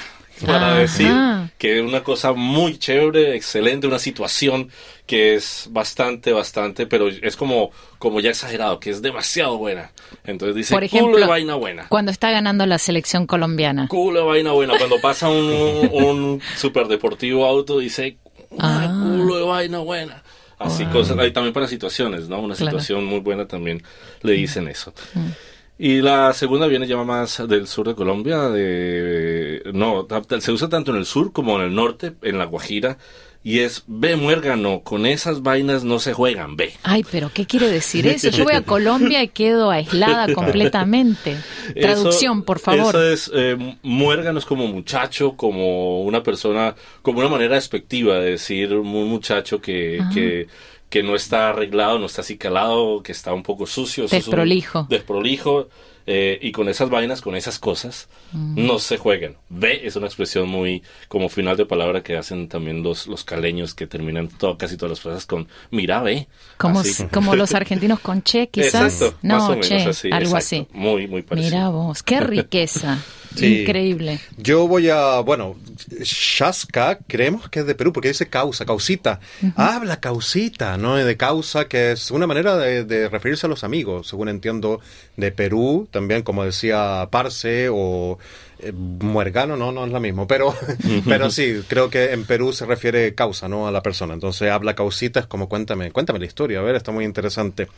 para 0.44 0.74
decir 0.74 1.12
que 1.58 1.78
es 1.78 1.84
una 1.84 2.02
cosa 2.02 2.32
muy 2.32 2.78
chévere, 2.78 3.36
excelente, 3.36 3.86
una 3.86 3.98
situación 3.98 4.70
que 5.06 5.34
es 5.34 5.68
bastante, 5.70 6.32
bastante, 6.32 6.86
pero 6.86 7.08
es 7.08 7.36
como, 7.36 7.70
como 7.98 8.20
ya 8.20 8.30
exagerado, 8.30 8.80
que 8.80 8.90
es 8.90 9.02
demasiado 9.02 9.58
buena. 9.58 9.92
Entonces 10.24 10.56
dice, 10.56 10.74
Por 10.74 10.84
ejemplo, 10.84 11.26
vaina 11.26 11.54
buena. 11.54 11.86
Cuando 11.88 12.10
está 12.10 12.30
ganando 12.30 12.66
la 12.66 12.78
selección 12.78 13.26
colombiana. 13.26 13.88
Culo 13.88 14.26
vaina 14.26 14.52
buena. 14.52 14.78
Cuando 14.78 15.00
pasa 15.00 15.28
un, 15.28 15.36
un 15.92 16.42
superdeportivo 16.56 17.44
auto, 17.46 17.78
dice, 17.78 18.16
ah. 18.58 18.88
culo 19.02 19.36
de 19.36 19.44
vaina 19.44 19.78
buena. 19.78 20.22
Así 20.58 20.86
cosas, 20.86 21.18
hay 21.18 21.32
también 21.32 21.52
para 21.52 21.66
situaciones, 21.66 22.28
¿no? 22.28 22.40
Una 22.40 22.54
situación 22.54 23.04
muy 23.04 23.20
buena 23.20 23.46
también 23.46 23.82
le 24.22 24.32
dicen 24.32 24.68
eso. 24.68 24.94
Mm. 25.14 25.28
Y 25.76 26.00
la 26.02 26.32
segunda 26.32 26.68
viene 26.68 26.86
ya 26.86 26.96
más 26.98 27.42
del 27.48 27.66
sur 27.66 27.88
de 27.88 27.94
Colombia, 27.94 28.48
de 28.48 29.43
no, 29.72 30.06
se 30.40 30.52
usa 30.52 30.68
tanto 30.68 30.90
en 30.90 30.98
el 30.98 31.06
sur 31.06 31.32
como 31.32 31.56
en 31.56 31.62
el 31.62 31.74
norte, 31.74 32.14
en 32.22 32.38
la 32.38 32.44
Guajira, 32.44 32.98
y 33.42 33.58
es 33.58 33.84
ve 33.86 34.16
muérgano, 34.16 34.80
con 34.80 35.04
esas 35.04 35.42
vainas 35.42 35.84
no 35.84 35.98
se 35.98 36.14
juegan, 36.14 36.56
ve. 36.56 36.72
Ay, 36.82 37.04
pero 37.10 37.30
¿qué 37.32 37.46
quiere 37.46 37.68
decir 37.68 38.06
eso? 38.06 38.30
Yo 38.30 38.44
voy 38.44 38.54
a 38.54 38.62
Colombia 38.64 39.22
y 39.22 39.28
quedo 39.28 39.70
aislada 39.70 40.32
completamente. 40.32 41.36
Traducción, 41.78 42.42
por 42.42 42.58
favor. 42.58 42.96
Eso 42.96 43.02
es 43.02 43.30
eh, 43.34 43.76
muérgano 43.82 44.38
es 44.38 44.46
como 44.46 44.66
muchacho, 44.66 45.36
como 45.36 46.02
una 46.04 46.22
persona, 46.22 46.74
como 47.02 47.18
una 47.18 47.28
manera 47.28 47.56
despectiva 47.56 48.18
de 48.18 48.30
decir 48.30 48.72
un 48.72 49.08
muchacho 49.08 49.60
que, 49.60 50.02
que 50.14 50.48
que 50.94 51.02
no 51.02 51.16
está 51.16 51.48
arreglado, 51.48 51.98
no 51.98 52.06
está 52.06 52.20
así 52.20 52.38
calado, 52.38 53.02
que 53.02 53.10
está 53.10 53.34
un 53.34 53.42
poco 53.42 53.66
sucio. 53.66 54.06
Desprolijo. 54.06 54.86
desprolijo. 54.88 55.68
Eh, 56.06 56.38
y 56.42 56.52
con 56.52 56.68
esas 56.68 56.90
vainas, 56.90 57.22
con 57.22 57.34
esas 57.34 57.58
cosas, 57.58 58.08
mm. 58.32 58.66
no 58.66 58.78
se 58.78 58.98
jueguen. 58.98 59.36
Ve 59.48 59.80
es 59.84 59.96
una 59.96 60.06
expresión 60.06 60.48
muy 60.48 60.82
como 61.08 61.30
final 61.30 61.56
de 61.56 61.64
palabra 61.64 62.02
que 62.02 62.16
hacen 62.16 62.48
también 62.48 62.82
los, 62.82 63.06
los 63.06 63.24
caleños 63.24 63.74
que 63.74 63.86
terminan 63.86 64.28
casi 64.58 64.76
todas 64.76 64.90
las 64.90 65.00
frases 65.00 65.24
con 65.24 65.48
mira, 65.70 66.02
ve. 66.02 66.28
Como, 66.58 66.82
como 67.10 67.34
los 67.36 67.54
argentinos 67.54 68.00
con 68.00 68.22
che, 68.22 68.48
quizás. 68.48 69.00
Exacto, 69.00 69.18
no, 69.22 69.60
che, 69.60 69.92
algo 70.12 70.36
así. 70.36 70.66
Muy, 70.72 71.06
muy 71.08 71.22
parecido. 71.22 71.56
Mira 71.56 71.68
vos, 71.70 72.02
qué 72.02 72.20
riqueza. 72.20 72.98
Increíble. 73.40 74.20
Yo 74.36 74.68
voy 74.68 74.88
a, 74.88 75.20
bueno, 75.20 75.56
Shasca, 76.02 76.98
creemos 77.06 77.48
que 77.48 77.60
es 77.60 77.66
de 77.66 77.74
Perú, 77.74 77.92
porque 77.92 78.08
dice 78.08 78.28
causa, 78.28 78.64
causita. 78.64 79.20
Habla 79.56 80.00
causita, 80.00 80.76
¿no? 80.76 80.96
De 80.96 81.16
causa, 81.16 81.66
que 81.66 81.92
es 81.92 82.10
una 82.10 82.26
manera 82.26 82.56
de, 82.56 83.08
referirse 83.08 83.46
a 83.46 83.48
los 83.48 83.64
amigos, 83.64 84.08
según 84.08 84.28
entiendo, 84.28 84.80
de 85.16 85.32
Perú, 85.32 85.88
también 85.90 86.22
como 86.22 86.44
decía 86.44 87.08
Parse 87.10 87.68
o 87.70 88.18
eh, 88.58 88.72
Muergano, 88.72 89.56
no, 89.56 89.72
no 89.72 89.84
es 89.84 89.92
lo 89.92 90.00
mismo, 90.00 90.26
pero, 90.26 90.54
pero 91.08 91.30
sí, 91.30 91.62
creo 91.68 91.90
que 91.90 92.12
en 92.12 92.24
Perú 92.24 92.52
se 92.52 92.66
refiere 92.66 93.14
causa, 93.14 93.48
¿no? 93.48 93.66
A 93.66 93.72
la 93.72 93.82
persona. 93.82 94.14
Entonces 94.14 94.50
habla 94.50 94.74
causita, 94.74 95.20
es 95.20 95.26
como 95.26 95.48
cuéntame, 95.48 95.90
cuéntame 95.90 96.18
la 96.18 96.26
historia, 96.26 96.60
a 96.60 96.62
ver, 96.62 96.76
está 96.76 96.92
muy 96.92 97.04
interesante. 97.04 97.68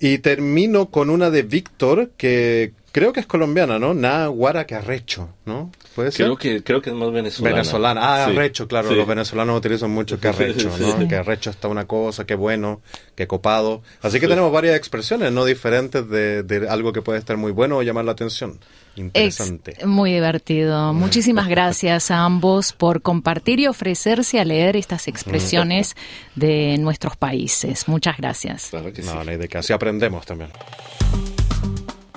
Y 0.00 0.18
termino 0.18 0.86
con 0.86 1.10
una 1.10 1.30
de 1.30 1.42
Víctor, 1.42 2.10
que 2.16 2.72
creo 2.98 3.12
que 3.12 3.20
es 3.20 3.26
colombiana, 3.26 3.78
¿no? 3.78 3.94
Nahuara 3.94 4.66
Carrecho, 4.66 5.28
¿no? 5.46 5.70
¿Puede 5.94 6.10
ser? 6.10 6.26
Creo 6.26 6.36
que, 6.36 6.64
creo 6.64 6.82
que 6.82 6.90
es 6.90 6.96
más 6.96 7.12
venezolana. 7.12 7.56
Venezolana. 7.56 8.00
Ah, 8.02 8.24
Arrecho, 8.24 8.66
claro. 8.66 8.90
Los 8.90 9.06
venezolanos 9.06 9.56
utilizan 9.56 9.90
mucho 9.90 10.18
Carrecho, 10.18 10.68
¿no? 10.80 11.06
Que 11.06 11.14
Arrecho 11.14 11.50
está 11.50 11.68
una 11.68 11.86
cosa, 11.86 12.26
qué 12.26 12.34
bueno, 12.34 12.80
qué 13.14 13.28
copado. 13.28 13.82
Así 14.02 14.18
que 14.18 14.26
tenemos 14.26 14.50
varias 14.50 14.76
expresiones, 14.76 15.30
¿no? 15.30 15.44
Diferentes 15.44 16.08
de, 16.08 16.66
algo 16.68 16.92
que 16.92 17.00
puede 17.00 17.20
estar 17.20 17.36
muy 17.36 17.52
bueno 17.52 17.76
o 17.76 17.82
llamar 17.82 18.04
la 18.04 18.12
atención. 18.12 18.58
Interesante. 18.96 19.76
muy 19.86 20.12
divertido. 20.12 20.92
Muchísimas 20.92 21.46
gracias 21.48 22.10
a 22.10 22.24
ambos 22.24 22.72
por 22.72 23.00
compartir 23.00 23.60
y 23.60 23.68
ofrecerse 23.68 24.40
a 24.40 24.44
leer 24.44 24.76
estas 24.76 25.06
expresiones 25.06 25.94
de 26.34 26.76
nuestros 26.78 27.16
países. 27.16 27.86
Muchas 27.86 28.16
gracias. 28.16 28.70
Claro 28.70 28.92
que 28.92 29.02
sí. 29.02 29.08
No, 29.08 29.24
de 29.24 29.48
que 29.48 29.58
así 29.58 29.72
aprendemos 29.72 30.26
también. 30.26 30.50